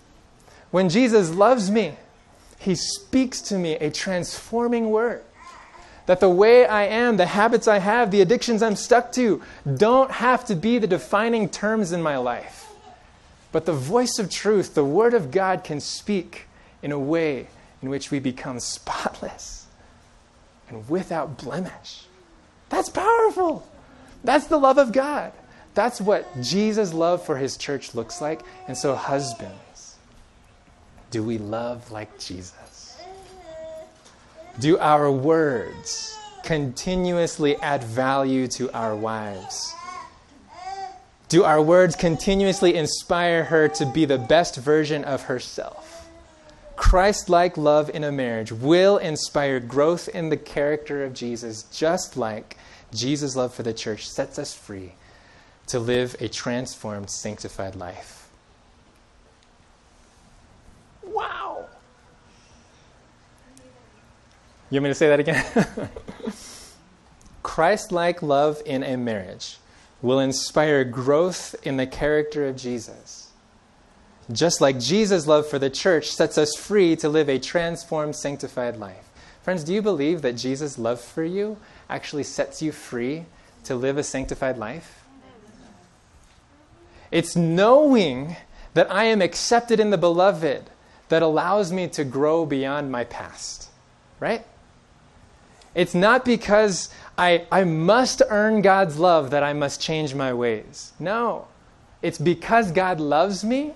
When 0.70 0.90
Jesus 0.90 1.32
loves 1.32 1.72
me, 1.72 1.96
he 2.60 2.76
speaks 2.76 3.42
to 3.44 3.58
me 3.58 3.74
a 3.78 3.90
transforming 3.90 4.92
word. 4.92 5.24
That 6.06 6.20
the 6.20 6.30
way 6.30 6.66
I 6.66 6.84
am, 6.84 7.18
the 7.18 7.26
habits 7.26 7.68
I 7.68 7.80
have, 7.80 8.12
the 8.12 8.22
addictions 8.22 8.62
I'm 8.62 8.76
stuck 8.76 9.12
to, 9.14 9.42
don't 9.76 10.12
have 10.12 10.46
to 10.46 10.56
be 10.56 10.78
the 10.78 10.88
defining 10.88 11.50
terms 11.50 11.92
in 11.92 12.02
my 12.02 12.18
life. 12.18 12.72
But 13.52 13.66
the 13.66 13.74
voice 13.74 14.20
of 14.20 14.30
truth, 14.30 14.74
the 14.74 14.86
Word 14.86 15.14
of 15.14 15.32
God, 15.32 15.64
can 15.64 15.80
speak 15.80 16.48
in 16.82 16.92
a 16.92 17.00
way 17.00 17.48
in 17.82 17.90
which 17.90 18.12
we 18.12 18.20
become 18.20 18.60
spotless 18.60 19.68
and 20.70 20.88
without 20.90 21.38
blemish. 21.38 22.06
That's 22.70 22.90
powerful. 22.90 23.68
That's 24.24 24.48
the 24.48 24.58
love 24.58 24.78
of 24.78 24.92
God. 24.92 25.32
That's 25.74 26.02
what 26.02 26.42
Jesus' 26.42 26.94
love 26.94 27.24
for 27.24 27.38
his 27.38 27.56
church 27.56 27.94
looks 27.94 28.20
like. 28.20 28.42
And 28.68 28.76
so, 28.76 28.96
husbands, 28.96 29.96
do 31.12 31.24
we 31.24 31.38
love 31.38 31.92
like 31.92 32.20
Jesus? 32.20 33.00
Do 34.60 34.80
our 34.80 35.12
words 35.12 36.18
continuously 36.44 37.58
add 37.58 37.84
value 37.84 38.48
to 38.48 38.72
our 38.72 38.96
wives? 38.96 39.74
Do 41.30 41.44
our 41.44 41.62
words 41.62 41.96
continuously 41.96 42.76
inspire 42.76 43.44
her 43.44 43.68
to 43.68 43.86
be 43.86 44.06
the 44.06 44.18
best 44.18 44.56
version 44.56 45.04
of 45.04 45.24
herself? 45.24 45.87
Christ 46.78 47.28
like 47.28 47.58
love 47.58 47.90
in 47.90 48.04
a 48.04 48.12
marriage 48.12 48.52
will 48.52 48.98
inspire 48.98 49.60
growth 49.60 50.08
in 50.08 50.30
the 50.30 50.38
character 50.38 51.04
of 51.04 51.14
Jesus, 51.14 51.64
just 51.64 52.16
like 52.16 52.56
Jesus' 52.94 53.36
love 53.36 53.54
for 53.54 53.64
the 53.64 53.74
church 53.74 54.08
sets 54.08 54.40
us 54.40 54.54
free 54.54 54.94
to 55.68 55.80
live 55.80 56.16
a 56.22 56.30
transformed, 56.30 57.10
sanctified 57.10 57.76
life. 57.76 58.30
Wow! 61.04 61.66
You 64.70 64.80
want 64.80 64.84
me 64.84 64.90
to 64.92 64.96
say 64.96 65.08
that 65.08 65.20
again? 65.20 65.44
Christ 67.44 67.92
like 67.92 68.22
love 68.22 68.62
in 68.66 68.84
a 68.84 68.96
marriage 68.98 69.58
will 70.04 70.20
inspire 70.20 70.84
growth 70.84 71.56
in 71.64 71.78
the 71.78 71.88
character 71.88 72.48
of 72.48 72.56
Jesus. 72.56 73.17
Just 74.32 74.60
like 74.60 74.80
Jesus' 74.80 75.26
love 75.26 75.48
for 75.48 75.58
the 75.58 75.70
church 75.70 76.12
sets 76.12 76.38
us 76.38 76.56
free 76.56 76.96
to 76.98 77.08
live 77.08 77.30
a 77.30 77.40
transformed, 77.40 78.16
sanctified 78.16 78.78
life. 78.78 79.10
Friends, 79.42 79.64
do 79.64 79.74
you 79.74 79.82
believe 79.82 80.22
that 80.22 80.34
Jesus' 80.34 80.78
love 80.78 81.00
for 81.00 81.24
you 81.24 81.58
actually 81.90 82.24
sets 82.24 82.62
you 82.62 82.74
free 82.74 83.26
to 83.64 83.76
live 83.76 83.98
a 83.98 84.04
sanctified 84.04 84.58
life? 84.58 85.06
It's 87.12 87.36
knowing 87.38 88.36
that 88.74 88.92
I 88.92 89.06
am 89.06 89.22
accepted 89.22 89.80
in 89.80 89.92
the 89.92 89.98
beloved 89.98 90.70
that 91.08 91.22
allows 91.22 91.72
me 91.72 91.88
to 91.88 92.04
grow 92.04 92.46
beyond 92.46 92.92
my 92.92 93.06
past, 93.06 93.70
right? 94.20 94.46
It's 95.74 95.96
not 95.96 96.26
because 96.26 96.90
I, 97.18 97.46
I 97.52 97.64
must 97.64 98.22
earn 98.30 98.62
God's 98.62 99.00
love 99.00 99.30
that 99.30 99.44
I 99.44 99.54
must 99.54 99.80
change 99.80 100.14
my 100.14 100.34
ways. 100.34 100.92
No. 101.00 101.48
It's 102.02 102.18
because 102.18 102.72
God 102.72 103.00
loves 103.00 103.46
me 103.46 103.74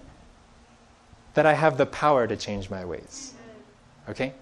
that 1.33 1.45
I 1.45 1.53
have 1.53 1.77
the 1.77 1.85
power 1.85 2.27
to 2.27 2.35
change 2.35 2.69
my 2.69 2.85
ways. 2.85 3.33
Okay? 4.09 4.33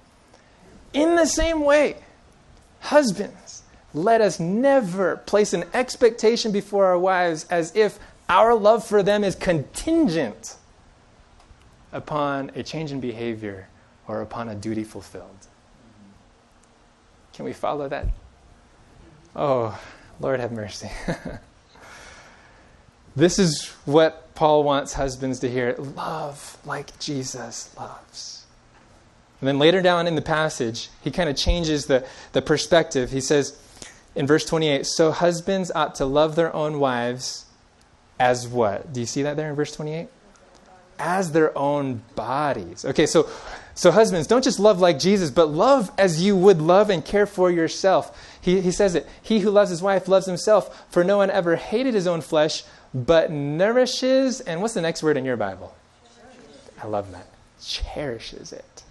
In 0.93 1.15
the 1.15 1.25
same 1.25 1.61
way, 1.61 1.97
husbands, 2.79 3.63
let 3.93 4.21
us 4.21 4.39
never 4.39 5.17
place 5.17 5.53
an 5.53 5.65
expectation 5.73 6.51
before 6.51 6.85
our 6.85 6.97
wives 6.97 7.45
as 7.49 7.75
if 7.75 7.99
our 8.27 8.55
love 8.55 8.85
for 8.85 9.03
them 9.03 9.23
is 9.23 9.35
contingent 9.35 10.55
upon 11.91 12.51
a 12.55 12.63
change 12.63 12.91
in 12.91 12.99
behavior 12.99 13.67
or 14.07 14.21
upon 14.21 14.49
a 14.49 14.55
duty 14.55 14.83
fulfilled. 14.83 15.47
Can 17.33 17.45
we 17.45 17.53
follow 17.53 17.87
that 17.87 18.07
Oh, 19.35 19.79
Lord 20.19 20.39
have 20.39 20.51
mercy. 20.51 20.89
this 23.15 23.39
is 23.39 23.67
what 23.85 24.28
Paul 24.39 24.63
wants 24.63 24.93
husbands 24.93 25.39
to 25.39 25.51
hear 25.51 25.75
love 25.97 26.57
like 26.63 26.97
Jesus 26.97 27.75
loves. 27.77 28.45
And 29.41 29.49
then 29.49 29.59
later 29.59 29.81
down 29.81 30.07
in 30.07 30.15
the 30.15 30.21
passage, 30.21 30.87
he 31.01 31.11
kind 31.11 31.27
of 31.27 31.35
changes 31.35 31.87
the, 31.87 32.07
the 32.31 32.41
perspective. 32.41 33.11
He 33.11 33.19
says 33.19 33.59
in 34.15 34.25
verse 34.25 34.45
28 34.45 34.85
So 34.85 35.11
husbands 35.11 35.73
ought 35.75 35.95
to 35.95 36.05
love 36.05 36.37
their 36.37 36.55
own 36.55 36.79
wives 36.79 37.47
as 38.17 38.47
what? 38.47 38.93
Do 38.93 39.01
you 39.01 39.05
see 39.05 39.23
that 39.23 39.35
there 39.35 39.49
in 39.49 39.57
verse 39.57 39.73
28? 39.73 40.07
As 40.99 41.33
their 41.33 41.57
own 41.57 42.01
bodies. 42.15 42.85
Okay, 42.85 43.07
so 43.07 43.29
so, 43.79 43.91
husbands, 43.91 44.27
don't 44.27 44.43
just 44.43 44.59
love 44.59 44.81
like 44.81 44.99
Jesus, 44.99 45.31
but 45.31 45.45
love 45.45 45.89
as 45.97 46.21
you 46.21 46.35
would 46.35 46.61
love 46.61 46.89
and 46.89 47.03
care 47.03 47.25
for 47.25 47.49
yourself. 47.49 48.37
He, 48.41 48.59
he 48.59 48.71
says 48.71 48.93
it 48.93 49.07
He 49.21 49.39
who 49.39 49.51
loves 49.51 49.69
his 49.69 49.81
wife 49.81 50.09
loves 50.09 50.25
himself, 50.25 50.85
for 50.91 51.01
no 51.01 51.15
one 51.15 51.29
ever 51.29 51.55
hated 51.55 51.93
his 51.93 52.05
own 52.05 52.19
flesh, 52.19 52.65
but 52.93 53.31
nourishes, 53.31 54.41
and 54.41 54.61
what's 54.61 54.73
the 54.73 54.81
next 54.81 55.03
word 55.03 55.17
in 55.17 55.25
your 55.25 55.37
Bible? 55.37 55.75
I 56.81 56.87
love 56.87 57.11
that. 57.11 57.27
Cherishes 57.61 58.53
it. 58.53 58.83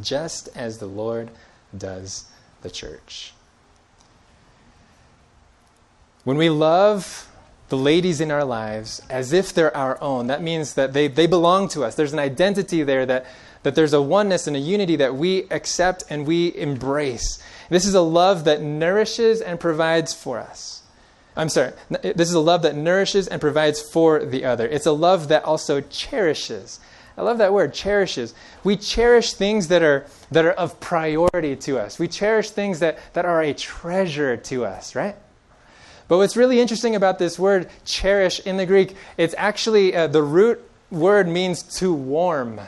Just 0.00 0.48
as 0.56 0.78
the 0.78 0.86
Lord 0.86 1.30
does 1.76 2.26
the 2.62 2.70
church. 2.70 3.32
When 6.24 6.36
we 6.36 6.50
love 6.50 7.28
the 7.68 7.76
ladies 7.76 8.20
in 8.20 8.30
our 8.30 8.44
lives 8.44 9.02
as 9.10 9.32
if 9.32 9.52
they're 9.52 9.76
our 9.76 10.00
own, 10.00 10.28
that 10.28 10.42
means 10.42 10.74
that 10.74 10.92
they, 10.92 11.08
they 11.08 11.26
belong 11.26 11.68
to 11.68 11.84
us. 11.84 11.94
There's 11.94 12.12
an 12.12 12.18
identity 12.18 12.82
there 12.82 13.04
that 13.06 13.26
that 13.62 13.74
there's 13.74 13.92
a 13.92 14.02
oneness 14.02 14.46
and 14.46 14.56
a 14.56 14.60
unity 14.60 14.96
that 14.96 15.14
we 15.14 15.46
accept 15.50 16.04
and 16.10 16.26
we 16.26 16.54
embrace. 16.56 17.42
This 17.68 17.84
is 17.84 17.94
a 17.94 18.00
love 18.00 18.44
that 18.44 18.62
nourishes 18.62 19.40
and 19.40 19.58
provides 19.58 20.14
for 20.14 20.38
us. 20.38 20.77
I'm 21.38 21.48
sorry, 21.48 21.72
this 21.88 22.28
is 22.28 22.34
a 22.34 22.40
love 22.40 22.62
that 22.62 22.76
nourishes 22.76 23.28
and 23.28 23.40
provides 23.40 23.80
for 23.80 24.24
the 24.24 24.44
other. 24.44 24.66
It's 24.66 24.86
a 24.86 24.92
love 24.92 25.28
that 25.28 25.44
also 25.44 25.80
cherishes. 25.80 26.80
I 27.16 27.22
love 27.22 27.38
that 27.38 27.52
word, 27.52 27.72
cherishes. 27.72 28.34
We 28.64 28.76
cherish 28.76 29.32
things 29.32 29.68
that 29.68 29.82
are, 29.82 30.06
that 30.30 30.44
are 30.44 30.52
of 30.52 30.78
priority 30.80 31.56
to 31.56 31.78
us. 31.78 31.98
We 31.98 32.08
cherish 32.08 32.50
things 32.50 32.80
that, 32.80 32.98
that 33.14 33.24
are 33.24 33.40
a 33.40 33.54
treasure 33.54 34.36
to 34.36 34.66
us, 34.66 34.94
right? 34.94 35.16
But 36.08 36.18
what's 36.18 36.36
really 36.36 36.60
interesting 36.60 36.94
about 36.94 37.18
this 37.18 37.38
word, 37.38 37.70
cherish, 37.84 38.40
in 38.40 38.56
the 38.56 38.66
Greek, 38.66 38.94
it's 39.16 39.34
actually 39.38 39.94
uh, 39.94 40.08
the 40.08 40.22
root 40.22 40.60
word 40.90 41.28
means 41.28 41.62
to 41.78 41.92
warm 41.92 42.60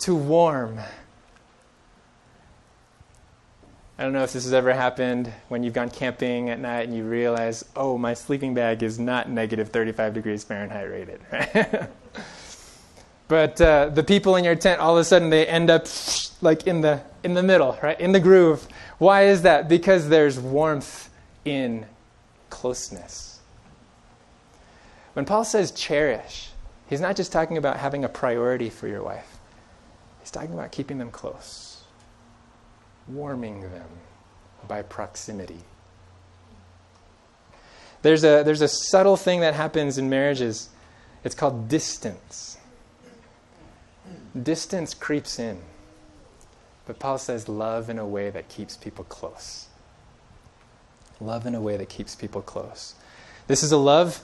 to 0.00 0.14
warm. 0.14 0.78
I 3.98 4.02
don't 4.02 4.12
know 4.12 4.24
if 4.24 4.32
this 4.32 4.44
has 4.44 4.52
ever 4.52 4.74
happened 4.74 5.32
when 5.48 5.62
you've 5.62 5.72
gone 5.72 5.88
camping 5.88 6.50
at 6.50 6.60
night 6.60 6.86
and 6.86 6.94
you 6.94 7.04
realize, 7.04 7.64
oh, 7.74 7.96
my 7.96 8.12
sleeping 8.12 8.52
bag 8.52 8.82
is 8.82 8.98
not 8.98 9.30
negative 9.30 9.70
35 9.70 10.12
degrees 10.12 10.44
Fahrenheit 10.44 10.90
rated. 10.90 11.88
But 13.28 13.60
uh, 13.60 13.88
the 13.88 14.04
people 14.04 14.36
in 14.36 14.44
your 14.44 14.54
tent, 14.54 14.80
all 14.80 14.96
of 14.96 15.00
a 15.00 15.04
sudden, 15.04 15.30
they 15.30 15.46
end 15.46 15.68
up 15.70 15.86
like 16.40 16.66
in 16.66 16.80
the 16.80 17.02
in 17.24 17.34
the 17.34 17.42
middle, 17.42 17.76
right, 17.82 17.98
in 17.98 18.12
the 18.12 18.20
groove. 18.20 18.66
Why 18.98 19.24
is 19.24 19.42
that? 19.42 19.68
Because 19.68 20.08
there's 20.08 20.38
warmth 20.38 21.10
in 21.44 21.86
closeness. 22.50 23.40
When 25.14 25.24
Paul 25.24 25.44
says 25.44 25.72
cherish, 25.72 26.50
he's 26.88 27.00
not 27.00 27.16
just 27.16 27.32
talking 27.32 27.56
about 27.56 27.78
having 27.78 28.04
a 28.04 28.08
priority 28.08 28.70
for 28.70 28.86
your 28.86 29.02
wife. 29.02 29.38
He's 30.20 30.30
talking 30.30 30.52
about 30.52 30.70
keeping 30.70 30.98
them 30.98 31.10
close 31.10 31.65
warming 33.08 33.62
them 33.62 33.88
by 34.66 34.82
proximity. 34.82 35.60
There's 38.02 38.24
a, 38.24 38.42
there's 38.44 38.60
a 38.60 38.68
subtle 38.68 39.16
thing 39.16 39.40
that 39.40 39.54
happens 39.54 39.98
in 39.98 40.08
marriages. 40.08 40.68
It's 41.24 41.34
called 41.34 41.68
distance. 41.68 42.58
Distance 44.40 44.94
creeps 44.94 45.38
in. 45.38 45.60
But 46.86 46.98
Paul 46.98 47.18
says 47.18 47.48
love 47.48 47.90
in 47.90 47.98
a 47.98 48.06
way 48.06 48.30
that 48.30 48.48
keeps 48.48 48.76
people 48.76 49.04
close. 49.04 49.66
Love 51.20 51.46
in 51.46 51.54
a 51.54 51.60
way 51.60 51.76
that 51.76 51.88
keeps 51.88 52.14
people 52.14 52.42
close. 52.42 52.94
This 53.46 53.62
is 53.62 53.72
a 53.72 53.76
love 53.76 54.20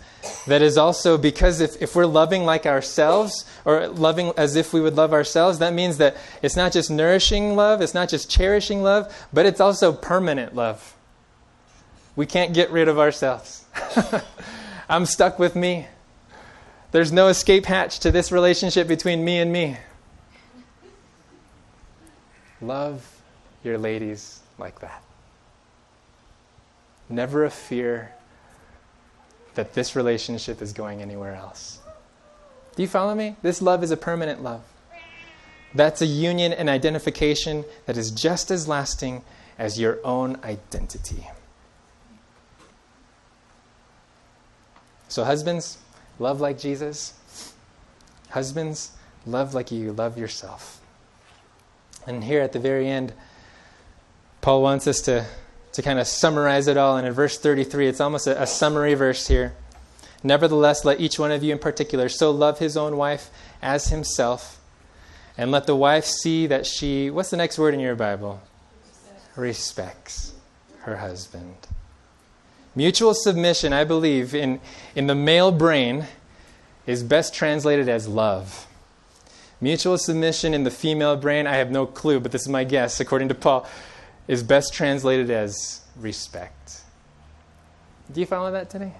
that 0.47 0.63
is 0.63 0.77
also 0.77 1.17
because 1.17 1.61
if, 1.61 1.81
if 1.81 1.95
we're 1.95 2.07
loving 2.07 2.45
like 2.45 2.67
ourselves 2.67 3.45
or 3.65 3.89
loving 3.89 4.33
as 4.37 4.57
if 4.57 4.73
we 4.73 4.81
would 4.81 4.97
love 4.97 5.13
ourselves, 5.13 5.59
that 5.59 5.73
means 5.73 5.99
that 5.99 6.17
it's 6.43 6.57
not 6.57 6.73
just 6.73 6.91
nourishing 6.91 7.57
love, 7.57 7.81
it's 7.81 7.95
not 7.95 8.09
just 8.09 8.31
cherishing 8.31 8.83
love, 8.83 9.15
but 9.33 9.47
it's 9.47 9.61
also 9.61 9.93
permanent 9.93 10.55
love. 10.55 10.97
We 12.17 12.27
can't 12.27 12.53
get 12.53 12.71
rid 12.71 12.89
of 12.89 12.99
ourselves. 12.99 13.65
I'm 14.89 15.07
stuck 15.07 15.39
with 15.39 15.57
me. 15.57 15.87
There's 16.91 17.11
no 17.11 17.29
escape 17.29 17.65
hatch 17.65 18.01
to 18.01 18.11
this 18.11 18.31
relationship 18.31 18.87
between 18.87 19.25
me 19.25 19.39
and 19.39 19.51
me. 19.51 19.79
Love 22.61 23.23
your 23.65 23.79
ladies 23.79 24.41
like 24.59 24.81
that. 24.81 25.03
Never 27.09 27.45
a 27.45 27.51
fear 27.51 28.13
that 29.55 29.75
this 29.75 29.95
relationship 29.95 30.62
is 30.62 30.73
going 30.73 31.03
anywhere 31.03 31.35
else. 31.35 31.79
Do 32.75 32.83
you 32.83 32.88
follow 32.88 33.15
me? 33.15 33.37
This 33.43 33.61
love 33.61 33.83
is 33.83 33.91
a 33.91 33.97
permanent 33.97 34.43
love. 34.43 34.62
That's 35.75 36.03
a 36.03 36.07
union 36.07 36.53
and 36.53 36.69
identification 36.69 37.65
that 37.87 37.97
is 37.97 38.11
just 38.11 38.51
as 38.51 38.69
lasting 38.69 39.23
as 39.59 39.79
your 39.79 39.99
own 40.05 40.38
identity. 40.45 41.29
So, 45.09 45.25
husbands, 45.25 45.79
love 46.19 46.41
like 46.41 46.59
Jesus. 46.59 47.15
Husbands, 48.31 48.93
love 49.27 49.53
like 49.53 49.71
you 49.71 49.93
love 49.93 50.17
yourself. 50.17 50.81
And 52.07 52.25
here 52.25 52.41
at 52.41 52.53
the 52.53 52.59
very 52.59 52.88
end, 52.88 53.12
Paul 54.41 54.62
wants 54.62 54.87
us 54.87 55.01
to 55.03 55.27
to 55.73 55.83
kind 55.83 55.99
of 55.99 56.07
summarize 56.07 56.69
it 56.69 56.77
all. 56.77 56.97
And 56.97 57.07
in 57.07 57.13
verse 57.13 57.39
33, 57.39 57.89
it's 57.89 58.01
almost 58.01 58.27
a, 58.27 58.43
a 58.43 58.47
summary 58.47 58.95
verse 58.95 59.29
here. 59.29 59.55
Nevertheless, 60.23 60.85
let 60.85 61.01
each 61.01 61.19
one 61.19 61.33
of 61.33 61.43
you 61.43 61.53
in 61.53 61.59
particular 61.59 62.09
so 62.09 62.31
love 62.31 62.59
his 62.59 62.77
own 62.77 62.97
wife 62.97 63.31
as 63.61 63.89
himself. 63.89 64.61
And 65.37 65.51
let 65.51 65.67
the 65.67 65.75
wife 65.75 66.05
see 66.05 66.47
that 66.47 66.67
she, 66.67 67.11
what's 67.11 67.31
the 67.31 67.37
next 67.37 67.59
word 67.59 67.75
in 67.75 67.81
your 67.81 67.97
Bible? 67.97 68.41
Respects 69.35 70.35
her 70.81 70.97
husband. 70.97 71.55
Mutual 72.75 73.15
submission, 73.15 73.73
I 73.73 73.85
believe, 73.85 74.35
in, 74.35 74.61
in 74.95 75.07
the 75.07 75.15
male 75.15 75.53
brain 75.53 76.07
is 76.87 77.03
best 77.03 77.35
translated 77.35 77.89
as 77.89 78.09
love. 78.09 78.67
Mutual 79.61 79.97
submission 79.97 80.55
in 80.55 80.65
the 80.65 80.71
female 80.71 81.17
brain, 81.17 81.47
I 81.47 81.57
have 81.57 81.71
no 81.71 81.87
clue, 81.87 82.19
but 82.19 82.33
this 82.33 82.43
is 82.43 82.49
my 82.49 82.65
guess, 82.65 82.99
according 82.99 83.29
to 83.29 83.35
Paul, 83.35 83.67
is 84.33 84.42
best 84.42 84.73
translated 84.73 85.29
as 85.31 85.83
respect. 85.95 86.81
Do 88.11 88.18
you 88.18 88.25
follow 88.25 88.51
that 88.53 88.71
today? 88.71 88.95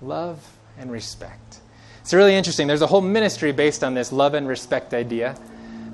Love 0.00 0.42
and 0.78 0.90
respect. 0.90 1.60
It's 2.00 2.14
really 2.14 2.34
interesting. 2.34 2.68
There's 2.68 2.80
a 2.80 2.86
whole 2.86 3.02
ministry 3.02 3.52
based 3.52 3.84
on 3.84 3.92
this 3.92 4.12
love 4.12 4.32
and 4.32 4.48
respect 4.48 4.94
idea. 4.94 5.36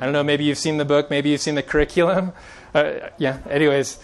I 0.01 0.05
don't 0.05 0.13
know, 0.13 0.23
maybe 0.23 0.45
you've 0.45 0.59
seen 0.59 0.77
the 0.77 0.85
book, 0.85 1.11
maybe 1.11 1.31
you've 1.31 1.41
seen 1.41 1.57
the 1.57 1.63
curriculum. 1.63 2.33
Uh, 2.75 3.09
yeah, 3.17 3.39
anyways. 3.49 3.99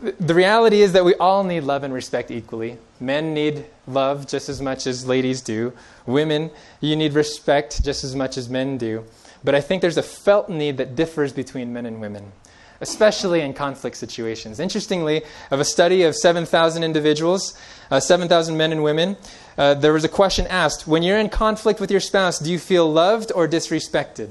The 0.00 0.34
reality 0.34 0.80
is 0.80 0.94
that 0.94 1.04
we 1.04 1.14
all 1.16 1.44
need 1.44 1.64
love 1.64 1.84
and 1.84 1.92
respect 1.92 2.30
equally. 2.30 2.78
Men 2.98 3.34
need 3.34 3.66
love 3.86 4.26
just 4.26 4.48
as 4.48 4.62
much 4.62 4.86
as 4.86 5.06
ladies 5.06 5.42
do. 5.42 5.74
Women, 6.06 6.50
you 6.80 6.96
need 6.96 7.12
respect 7.12 7.84
just 7.84 8.04
as 8.04 8.16
much 8.16 8.38
as 8.38 8.48
men 8.48 8.78
do. 8.78 9.04
But 9.44 9.54
I 9.54 9.60
think 9.60 9.82
there's 9.82 9.98
a 9.98 10.02
felt 10.02 10.48
need 10.48 10.78
that 10.78 10.96
differs 10.96 11.34
between 11.34 11.74
men 11.74 11.84
and 11.84 12.00
women 12.00 12.32
especially 12.80 13.40
in 13.40 13.52
conflict 13.52 13.96
situations. 13.96 14.58
Interestingly, 14.58 15.22
of 15.50 15.60
a 15.60 15.64
study 15.64 16.02
of 16.02 16.16
7,000 16.16 16.82
individuals, 16.82 17.58
uh, 17.90 18.00
7,000 18.00 18.56
men 18.56 18.72
and 18.72 18.82
women, 18.82 19.16
uh, 19.58 19.74
there 19.74 19.92
was 19.92 20.04
a 20.04 20.08
question 20.08 20.46
asked 20.46 20.86
When 20.86 21.02
you're 21.02 21.18
in 21.18 21.28
conflict 21.28 21.80
with 21.80 21.90
your 21.90 22.00
spouse, 22.00 22.38
do 22.38 22.50
you 22.50 22.58
feel 22.58 22.90
loved 22.90 23.32
or 23.34 23.46
disrespected? 23.46 24.30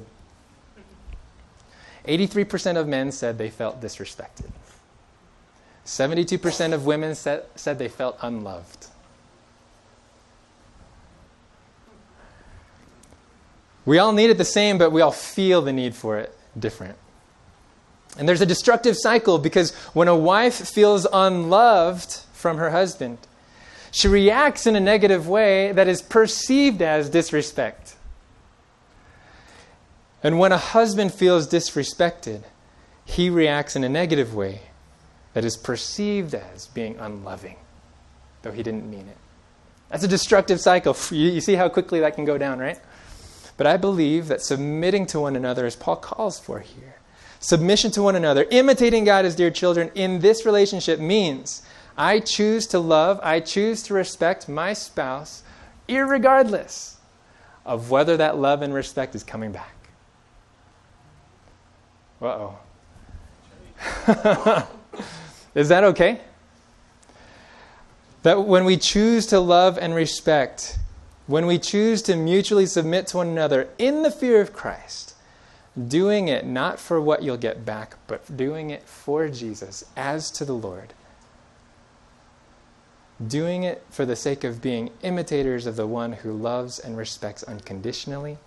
83% 2.08 2.78
of 2.78 2.88
men 2.88 3.12
said 3.12 3.38
they 3.38 3.50
felt 3.50 3.82
disrespected. 3.82 4.50
72% 5.86 6.74
of 6.74 6.86
women 6.86 7.16
said, 7.16 7.46
said 7.56 7.78
they 7.78 7.88
felt 7.88 8.18
unloved. 8.22 8.88
We 13.86 13.98
all 13.98 14.12
need 14.12 14.30
it 14.30 14.38
the 14.38 14.46
same, 14.46 14.78
but 14.78 14.92
we 14.92 15.02
all 15.02 15.12
feel 15.12 15.62
the 15.62 15.74
need 15.74 15.96
for 15.96 16.20
it 16.20 16.36
different. 16.58 16.96
And 18.20 18.28
there's 18.28 18.42
a 18.42 18.46
destructive 18.46 18.98
cycle 18.98 19.40
because 19.40 19.74
when 19.94 20.10
a 20.10 20.16
wife 20.16 20.68
feels 20.68 21.08
unloved 21.12 22.12
from 22.34 22.58
her 22.58 22.70
husband, 22.70 23.18
she 23.92 24.10
reacts 24.10 24.68
in 24.68 24.76
a 24.76 24.80
negative 24.82 25.28
way 25.28 25.72
that 25.72 25.88
is 25.88 26.02
perceived 26.02 26.82
as 26.82 27.10
disrespect. 27.10 27.96
And 30.22 30.38
when 30.38 30.52
a 30.52 30.58
husband 30.58 31.14
feels 31.14 31.48
disrespected, 31.48 32.44
he 33.06 33.30
reacts 33.30 33.78
in 33.78 33.86
a 33.86 33.90
negative 33.90 34.36
way 34.36 34.64
that 35.34 35.46
is 35.46 35.56
perceived 35.56 36.36
as 36.36 36.68
being 36.68 36.98
unloving, 37.00 37.56
though 38.42 38.52
he 38.52 38.64
didn't 38.64 38.90
mean 38.90 39.08
it. 39.08 39.18
That's 39.88 40.04
a 40.04 40.10
destructive 40.10 40.60
cycle. 40.60 40.96
You, 41.10 41.40
see 41.40 41.56
how 41.56 41.70
quickly 41.70 42.02
that 42.02 42.16
can 42.16 42.26
go 42.26 42.38
down, 42.38 42.60
right? 42.60 42.80
But 43.56 43.66
I 43.66 43.78
believe 43.78 44.28
that 44.28 44.42
submitting 44.42 45.06
to 45.08 45.22
one 45.22 45.38
another, 45.38 45.66
as 45.66 45.78
Paul 45.78 45.96
calls 45.96 46.38
for 46.38 46.60
here, 46.60 46.99
submission 47.40 47.92
to 47.92 48.02
one 48.02 48.16
another, 48.16 48.46
imitating 48.52 49.06
God 49.06 49.26
as 49.26 49.36
dear 49.36 49.50
children 49.50 49.92
in 49.96 50.20
this 50.20 50.46
relationship 50.46 51.00
means 51.00 51.62
I 51.98 52.20
choose 52.20 52.68
to 52.68 52.80
love, 52.80 53.20
I 53.24 53.40
choose 53.40 53.84
to 53.84 53.94
respect 53.94 54.48
my 54.48 54.74
spouse, 54.74 55.44
regardless 55.88 56.98
of 57.66 57.90
whether 57.90 58.18
that 58.18 58.38
love 58.38 58.62
and 58.62 58.74
respect 58.74 59.16
is 59.16 59.24
coming 59.24 59.52
back. 59.52 59.76
Uh 62.22 62.26
oh. 62.26 62.60
is 65.56 65.70
that 65.70 65.84
okay? 65.86 66.20
That 68.24 68.46
when 68.46 68.66
we 68.66 68.76
choose 68.76 69.26
to 69.28 69.40
love 69.40 69.78
and 69.78 69.96
respect, 69.96 70.78
when 71.28 71.46
we 71.46 71.58
choose 71.58 72.02
to 72.04 72.16
mutually 72.16 72.66
submit 72.66 73.08
to 73.08 73.18
one 73.18 73.28
another 73.28 73.70
in 73.78 74.04
the 74.04 74.12
fear 74.12 74.42
of 74.42 74.52
Christ, 74.52 75.16
doing 75.88 76.28
it 76.28 76.46
not 76.46 76.80
for 76.80 77.00
what 77.00 77.24
you'll 77.24 77.38
get 77.38 77.66
back, 77.66 77.96
but 78.08 78.36
doing 78.36 78.70
it 78.70 78.84
for 78.84 79.30
Jesus 79.30 79.86
as 79.96 80.32
to 80.32 80.46
the 80.46 80.54
Lord. 80.54 80.94
Doing 83.26 83.64
it 83.64 83.84
for 83.90 84.06
the 84.06 84.16
sake 84.16 84.44
of 84.44 84.62
being 84.62 84.92
imitators 85.02 85.66
of 85.66 85.76
the 85.76 85.88
one 85.88 86.14
who 86.14 86.34
loves 86.34 86.80
and 86.80 86.98
respects 86.98 87.44
unconditionally, 87.44 88.38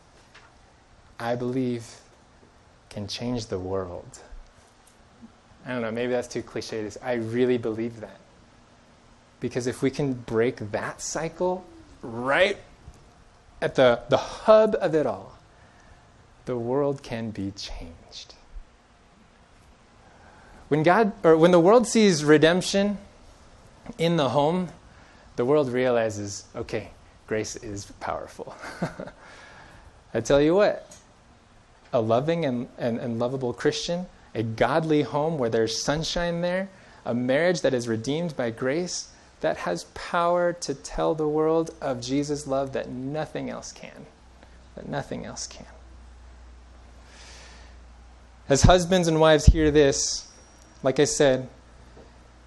I 1.20 1.36
believe 1.36 2.00
can 2.88 3.06
change 3.06 3.46
the 3.46 3.58
world. 3.58 4.18
I 5.64 5.70
don't 5.70 5.82
know, 5.82 5.92
maybe 5.92 6.12
that's 6.12 6.28
too 6.28 6.42
cliche. 6.42 6.88
I 7.02 7.14
really 7.14 7.58
believe 7.58 8.00
that. 8.00 8.18
Because 9.40 9.66
if 9.66 9.82
we 9.82 9.90
can 9.90 10.14
break 10.14 10.56
that 10.72 11.00
cycle 11.00 11.64
right 12.02 12.58
at 13.60 13.74
the, 13.74 14.00
the 14.08 14.16
hub 14.16 14.76
of 14.80 14.94
it 14.94 15.06
all, 15.06 15.31
the 16.44 16.56
world 16.56 17.02
can 17.02 17.30
be 17.30 17.50
changed. 17.52 18.34
When 20.68 20.82
God 20.82 21.12
or 21.22 21.36
when 21.36 21.50
the 21.50 21.60
world 21.60 21.86
sees 21.86 22.24
redemption 22.24 22.98
in 23.98 24.16
the 24.16 24.30
home, 24.30 24.68
the 25.36 25.44
world 25.44 25.70
realizes, 25.70 26.44
okay, 26.56 26.90
grace 27.26 27.56
is 27.56 27.86
powerful. 28.00 28.54
I 30.14 30.20
tell 30.20 30.40
you 30.40 30.54
what, 30.54 30.96
a 31.92 32.00
loving 32.00 32.44
and, 32.44 32.68
and, 32.78 32.98
and 32.98 33.18
lovable 33.18 33.52
Christian 33.52 34.06
a 34.34 34.42
godly 34.42 35.02
home 35.02 35.38
where 35.38 35.50
there's 35.50 35.82
sunshine 35.82 36.40
there, 36.40 36.68
a 37.04 37.14
marriage 37.14 37.60
that 37.62 37.74
is 37.74 37.88
redeemed 37.88 38.36
by 38.36 38.50
grace, 38.50 39.08
that 39.40 39.58
has 39.58 39.84
power 39.94 40.52
to 40.52 40.74
tell 40.74 41.14
the 41.14 41.28
world 41.28 41.74
of 41.80 42.00
Jesus' 42.00 42.46
love 42.46 42.72
that 42.72 42.88
nothing 42.88 43.50
else 43.50 43.72
can. 43.72 44.06
That 44.76 44.88
nothing 44.88 45.26
else 45.26 45.46
can. 45.46 45.66
As 48.48 48.62
husbands 48.62 49.08
and 49.08 49.20
wives 49.20 49.46
hear 49.46 49.70
this, 49.70 50.28
like 50.82 50.98
I 50.98 51.04
said, 51.04 51.48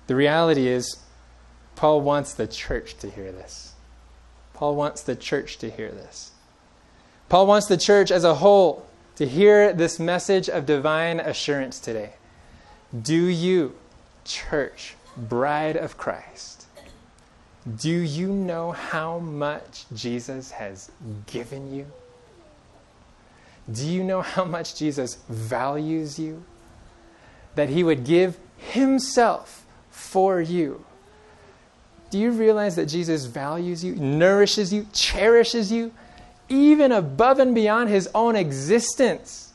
the 0.07 0.15
reality 0.15 0.67
is 0.67 0.97
Paul 1.75 2.01
wants 2.01 2.33
the 2.33 2.47
church 2.47 2.97
to 2.97 3.09
hear 3.09 3.31
this. 3.31 3.73
Paul 4.53 4.75
wants 4.75 5.01
the 5.01 5.15
church 5.15 5.57
to 5.59 5.69
hear 5.69 5.91
this. 5.91 6.31
Paul 7.27 7.47
wants 7.47 7.67
the 7.67 7.77
church 7.77 8.11
as 8.11 8.23
a 8.23 8.35
whole 8.35 8.85
to 9.15 9.27
hear 9.27 9.73
this 9.73 9.99
message 9.99 10.49
of 10.49 10.65
divine 10.65 11.19
assurance 11.19 11.79
today. 11.79 12.13
Do 13.01 13.25
you, 13.25 13.75
church, 14.23 14.95
bride 15.17 15.75
of 15.75 15.97
Christ, 15.97 16.67
do 17.77 17.89
you 17.89 18.27
know 18.27 18.71
how 18.71 19.19
much 19.19 19.85
Jesus 19.93 20.51
has 20.51 20.91
given 21.25 21.73
you? 21.73 21.87
Do 23.71 23.87
you 23.87 24.03
know 24.03 24.21
how 24.21 24.45
much 24.45 24.75
Jesus 24.75 25.15
values 25.29 26.19
you? 26.19 26.43
That 27.55 27.69
he 27.69 27.83
would 27.83 28.03
give 28.03 28.37
himself 28.57 29.65
for 29.89 30.41
you. 30.41 30.85
Do 32.09 32.19
you 32.19 32.31
realize 32.31 32.75
that 32.75 32.85
Jesus 32.85 33.25
values 33.25 33.83
you, 33.83 33.95
nourishes 33.95 34.71
you, 34.71 34.87
cherishes 34.93 35.71
you, 35.71 35.91
even 36.47 36.91
above 36.91 37.39
and 37.39 37.55
beyond 37.55 37.89
his 37.89 38.09
own 38.13 38.35
existence? 38.35 39.53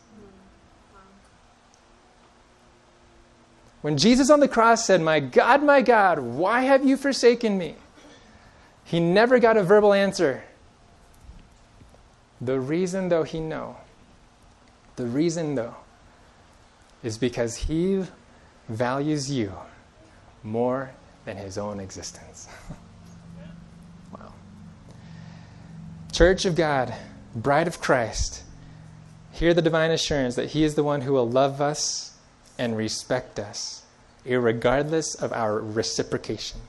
When 3.83 3.97
Jesus 3.97 4.29
on 4.29 4.41
the 4.41 4.49
cross 4.49 4.85
said, 4.85 5.01
My 5.01 5.21
God, 5.21 5.63
my 5.63 5.81
God, 5.81 6.19
why 6.19 6.63
have 6.63 6.85
you 6.85 6.97
forsaken 6.97 7.57
me? 7.57 7.77
He 8.85 9.01
never 9.01 9.39
got 9.39 9.57
a 9.57 9.63
verbal 9.63 9.93
answer. 9.93 10.43
The 12.41 12.59
reason, 12.59 13.09
though, 13.09 13.23
he 13.23 13.41
know. 13.41 13.77
The 15.01 15.07
reason, 15.07 15.55
though, 15.55 15.77
is 17.03 17.17
because 17.17 17.57
he 17.57 18.05
values 18.69 19.31
you 19.31 19.55
more 20.43 20.91
than 21.25 21.39
his 21.39 21.57
own 21.57 21.81
existence. 21.81 22.47
wow. 24.13 24.35
Church 26.13 26.45
of 26.45 26.55
God, 26.55 26.93
bride 27.35 27.67
of 27.67 27.81
Christ, 27.81 28.43
hear 29.33 29.55
the 29.55 29.63
divine 29.63 29.91
assurance 29.91 30.35
that 30.35 30.51
he 30.51 30.65
is 30.65 30.75
the 30.75 30.85
one 30.85 31.01
who 31.01 31.15
will 31.15 31.31
love 31.31 31.63
us 31.63 32.15
and 32.59 32.77
respect 32.77 33.39
us, 33.39 33.85
regardless 34.27 35.15
of 35.15 35.33
our 35.33 35.61
reciprocation 35.61 36.61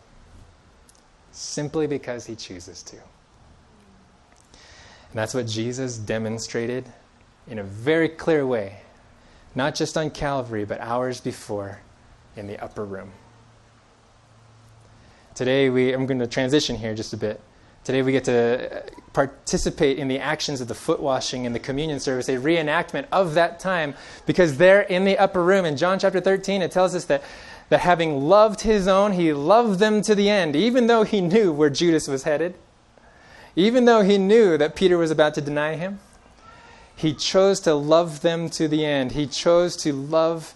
simply 1.34 1.86
because 1.86 2.28
he 2.28 2.36
chooses 2.38 2.82
to. 2.84 2.96
And 2.96 5.16
that's 5.16 5.34
what 5.34 5.48
Jesus 5.48 5.98
demonstrated 5.98 6.86
in 7.52 7.60
a 7.60 7.64
very 7.64 8.08
clear 8.08 8.48
way, 8.48 8.78
not 9.54 9.76
just 9.76 9.98
on 9.98 10.10
Calvary, 10.10 10.64
but 10.64 10.80
hours 10.80 11.20
before 11.20 11.82
in 12.38 12.48
the 12.48 12.58
upper 12.58 12.86
room. 12.86 13.12
Today, 15.36 15.70
we, 15.70 15.92
I'm 15.92 16.06
going 16.06 16.20
to 16.20 16.28
transition 16.28 16.78
here 16.78 16.96
just 16.96 17.12
a 17.12 17.18
bit. 17.18 17.42
Today, 17.84 18.04
we 18.04 18.14
get 18.14 18.24
to 18.24 18.78
uh, 18.78 18.82
participate 19.12 20.00
in 20.00 20.08
the 20.08 20.20
actions 20.20 20.62
of 20.62 20.70
the 20.70 20.74
foot 20.74 21.02
washing 21.02 21.46
and 21.46 21.54
the 21.54 21.60
communion 21.60 22.00
service, 22.00 22.30
a 22.30 22.38
reenactment 22.38 23.08
of 23.12 23.34
that 23.34 23.60
time, 23.60 23.96
because 24.26 24.56
there 24.56 24.82
in 24.84 25.04
the 25.04 25.18
upper 25.18 25.44
room, 25.44 25.66
in 25.66 25.76
John 25.76 26.00
chapter 26.00 26.22
13, 26.22 26.62
it 26.62 26.72
tells 26.72 26.96
us 26.96 27.06
that 27.06 27.22
that 27.68 27.80
having 27.80 28.22
loved 28.28 28.62
his 28.62 28.86
own, 28.86 29.14
he 29.14 29.32
loved 29.32 29.80
them 29.80 30.02
to 30.02 30.14
the 30.14 30.30
end, 30.30 30.58
even 30.58 30.88
though 30.88 31.04
he 31.04 31.22
knew 31.22 31.54
where 31.54 31.70
Judas 31.70 32.06
was 32.06 32.24
headed, 32.24 32.56
even 33.56 33.86
though 33.86 34.02
he 34.02 34.18
knew 34.18 34.58
that 34.58 34.76
Peter 34.76 34.98
was 34.98 35.10
about 35.10 35.34
to 35.36 35.42
deny 35.42 35.76
him. 35.76 36.00
He 37.02 37.16
chose 37.16 37.60
to 37.62 37.74
love 37.74 38.22
them 38.22 38.48
to 38.52 38.68
the 38.68 38.86
end. 38.86 39.14
He 39.14 39.26
chose 39.26 39.76
to 39.78 39.92
love 39.92 40.54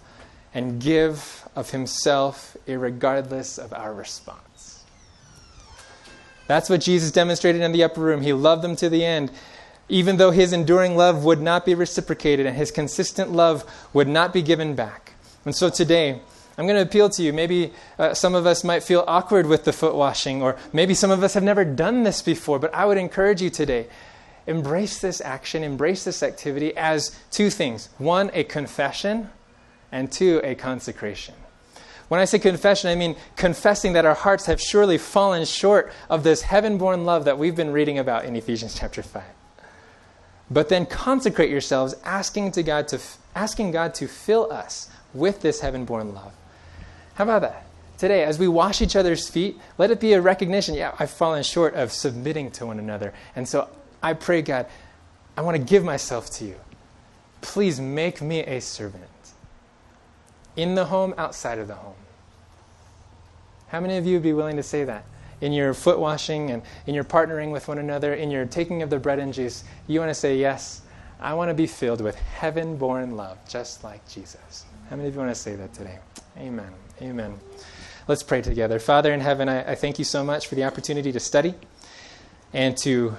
and 0.53 0.79
give 0.79 1.43
of 1.55 1.71
himself, 1.71 2.55
regardless 2.67 3.58
of 3.58 3.73
our 3.73 3.91
response. 3.91 4.84
That's 6.45 6.69
what 6.69 6.81
Jesus 6.81 7.12
demonstrated 7.12 7.63
in 7.63 7.71
the 7.71 7.84
upper 7.84 7.99
room. 7.99 8.21
He 8.21 8.31
loved 8.31 8.62
them 8.62 8.75
to 8.75 8.89
the 8.89 9.03
end, 9.03 9.31
even 9.89 10.17
though 10.17 10.29
his 10.29 10.53
enduring 10.53 10.95
love 10.95 11.23
would 11.23 11.41
not 11.41 11.65
be 11.65 11.73
reciprocated 11.73 12.45
and 12.45 12.55
his 12.55 12.69
consistent 12.69 13.31
love 13.31 13.65
would 13.91 14.08
not 14.08 14.31
be 14.31 14.43
given 14.43 14.75
back. 14.75 15.13
And 15.45 15.55
so 15.55 15.71
today, 15.71 16.21
I'm 16.60 16.67
going 16.67 16.77
to 16.77 16.88
appeal 16.88 17.10
to 17.10 17.23
you. 17.23 17.34
Maybe 17.34 17.73
uh, 17.97 18.13
some 18.13 18.36
of 18.36 18.45
us 18.45 18.63
might 18.63 18.84
feel 18.84 19.03
awkward 19.08 19.47
with 19.47 19.63
the 19.63 19.73
foot 19.73 19.95
washing, 19.95 20.43
or 20.43 20.58
maybe 20.71 20.93
some 20.93 21.10
of 21.10 21.23
us 21.23 21.34
have 21.34 21.41
never 21.41 21.65
done 21.65 22.03
this 22.03 22.21
before, 22.21 22.60
but 22.60 22.71
I 22.71 22.86
would 22.86 22.99
encourage 22.99 23.41
you 23.41 23.49
today 23.49 23.88
embrace 24.47 24.99
this 24.99 25.21
action, 25.21 25.63
embrace 25.63 26.03
this 26.03 26.23
activity 26.23 26.75
as 26.77 27.17
two 27.31 27.49
things 27.49 27.89
one, 27.97 28.31
a 28.34 28.43
confession, 28.43 29.29
and 29.91 30.12
two, 30.12 30.41
a 30.43 30.55
consecration. 30.55 31.36
When 32.08 32.19
I 32.19 32.25
say 32.25 32.38
confession, 32.38 32.89
I 32.89 32.95
mean 32.95 33.15
confessing 33.36 33.93
that 33.93 34.05
our 34.05 34.13
hearts 34.13 34.45
have 34.45 34.62
surely 34.62 34.97
fallen 34.97 35.45
short 35.45 35.91
of 36.10 36.23
this 36.23 36.43
heaven 36.43 36.77
born 36.77 37.05
love 37.05 37.25
that 37.25 37.39
we've 37.39 37.55
been 37.55 37.71
reading 37.71 37.97
about 37.97 38.25
in 38.25 38.36
Ephesians 38.36 38.77
chapter 38.77 39.01
5. 39.01 39.23
But 40.51 40.69
then 40.69 40.86
consecrate 40.86 41.49
yourselves, 41.49 41.95
asking, 42.03 42.51
to 42.51 42.63
God, 42.63 42.88
to, 42.89 42.99
asking 43.34 43.71
God 43.71 43.95
to 43.95 44.08
fill 44.08 44.51
us 44.51 44.89
with 45.15 45.41
this 45.41 45.62
heaven 45.62 45.86
born 45.86 46.13
love. 46.13 46.34
How 47.15 47.23
about 47.23 47.41
that? 47.41 47.65
Today, 47.97 48.23
as 48.23 48.38
we 48.38 48.47
wash 48.47 48.81
each 48.81 48.95
other's 48.95 49.27
feet, 49.27 49.58
let 49.77 49.89
it 49.89 49.99
be 49.99 50.13
a 50.13 50.21
recognition 50.21 50.75
yeah, 50.75 50.93
I've 50.99 51.10
fallen 51.10 51.41
short 51.41 51.73
of 51.73 51.91
submitting 51.91 52.51
to 52.51 52.67
one 52.67 52.77
another. 52.77 53.13
And 53.36 53.47
so 53.47 53.69
I 54.05 54.13
pray, 54.13 54.43
God, 54.43 54.67
I 55.35 55.41
want 55.41 55.57
to 55.57 55.63
give 55.63 55.83
myself 55.83 56.29
to 56.33 56.45
you. 56.45 56.57
Please 57.41 57.81
make 57.81 58.21
me 58.21 58.41
a 58.41 58.61
servant 58.61 59.03
in 60.55 60.75
the 60.75 60.85
home, 60.85 61.15
outside 61.17 61.57
of 61.57 61.67
the 61.67 61.73
home. 61.73 61.95
How 63.69 63.79
many 63.79 63.97
of 63.97 64.05
you 64.05 64.13
would 64.13 64.21
be 64.21 64.31
willing 64.31 64.57
to 64.57 64.63
say 64.63 64.83
that? 64.83 65.05
In 65.41 65.51
your 65.51 65.73
foot 65.73 65.97
washing 65.97 66.51
and 66.51 66.61
in 66.85 66.93
your 66.93 67.03
partnering 67.03 67.51
with 67.51 67.67
one 67.67 67.79
another, 67.79 68.13
in 68.13 68.29
your 68.29 68.45
taking 68.45 68.83
of 68.83 68.91
the 68.91 68.99
bread 68.99 69.17
and 69.17 69.33
juice, 69.33 69.63
you 69.87 69.99
want 69.99 70.11
to 70.11 70.13
say, 70.13 70.37
Yes, 70.37 70.83
I 71.19 71.33
want 71.33 71.49
to 71.49 71.55
be 71.55 71.65
filled 71.65 72.01
with 72.01 72.15
heaven 72.15 72.77
born 72.77 73.17
love, 73.17 73.39
just 73.49 73.83
like 73.83 74.07
Jesus. 74.07 74.65
How 74.87 74.97
many 74.97 75.09
of 75.09 75.15
you 75.15 75.19
want 75.19 75.33
to 75.33 75.41
say 75.41 75.55
that 75.55 75.73
today? 75.73 75.97
Amen. 76.37 76.71
Amen. 77.01 77.39
Let's 78.07 78.21
pray 78.21 78.43
together. 78.43 78.77
Father 78.77 79.11
in 79.11 79.19
heaven, 79.19 79.49
I, 79.49 79.71
I 79.71 79.73
thank 79.73 79.97
you 79.97 80.05
so 80.05 80.23
much 80.23 80.45
for 80.45 80.53
the 80.53 80.63
opportunity 80.63 81.11
to 81.11 81.19
study 81.19 81.55
and 82.53 82.77
to 82.77 83.17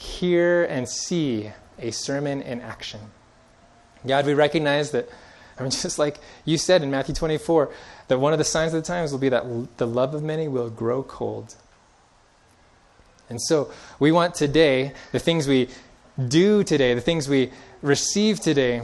hear 0.00 0.64
and 0.64 0.88
see 0.88 1.50
a 1.78 1.90
sermon 1.90 2.40
in 2.40 2.60
action. 2.60 3.00
God, 4.06 4.24
we 4.24 4.32
recognize 4.32 4.92
that, 4.92 5.08
I 5.58 5.62
mean, 5.62 5.70
just 5.70 5.98
like 5.98 6.18
you 6.44 6.56
said 6.56 6.82
in 6.82 6.90
Matthew 6.90 7.14
24, 7.14 7.72
that 8.08 8.18
one 8.18 8.32
of 8.32 8.38
the 8.38 8.44
signs 8.44 8.72
of 8.72 8.82
the 8.82 8.86
times 8.86 9.12
will 9.12 9.18
be 9.18 9.28
that 9.28 9.44
the 9.76 9.86
love 9.86 10.14
of 10.14 10.22
many 10.22 10.48
will 10.48 10.70
grow 10.70 11.02
cold. 11.02 11.54
And 13.28 13.40
so 13.40 13.70
we 13.98 14.10
want 14.10 14.34
today, 14.34 14.92
the 15.12 15.18
things 15.18 15.46
we 15.46 15.68
do 16.28 16.64
today, 16.64 16.94
the 16.94 17.00
things 17.00 17.28
we 17.28 17.52
receive 17.82 18.40
today, 18.40 18.82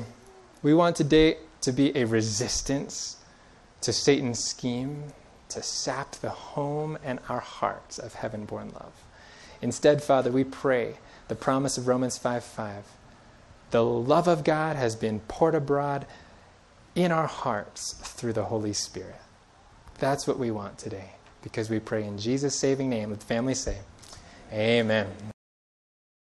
we 0.62 0.74
want 0.74 0.96
today 0.96 1.38
to 1.62 1.72
be 1.72 1.96
a 1.96 2.05
resistance 2.05 3.16
to 3.81 3.92
Satan's 3.92 4.44
scheme 4.44 5.05
to 5.48 5.62
sap 5.62 6.12
the 6.16 6.31
home 6.31 6.98
and 7.02 7.20
our 7.29 7.40
hearts 7.40 7.98
of 7.98 8.14
heaven 8.14 8.44
born 8.44 8.70
love. 8.74 8.92
Instead, 9.62 10.02
Father, 10.02 10.31
we 10.31 10.44
pray 10.44 10.96
the 11.28 11.34
promise 11.34 11.78
of 11.78 11.88
Romans 11.88 12.18
5 12.18 12.44
5. 12.44 12.84
The 13.70 13.84
love 13.84 14.28
of 14.28 14.44
God 14.44 14.76
has 14.76 14.94
been 14.94 15.20
poured 15.20 15.54
abroad 15.54 16.06
in 16.94 17.12
our 17.12 17.26
hearts 17.26 17.94
through 17.94 18.32
the 18.32 18.44
Holy 18.44 18.72
Spirit. 18.72 19.20
That's 19.98 20.26
what 20.26 20.38
we 20.38 20.50
want 20.50 20.78
today 20.78 21.12
because 21.42 21.70
we 21.70 21.78
pray 21.78 22.04
in 22.04 22.18
Jesus' 22.18 22.58
saving 22.58 22.88
name. 22.90 23.10
Let 23.10 23.20
the 23.20 23.26
family 23.26 23.54
say, 23.54 23.78
Amen. 24.52 25.08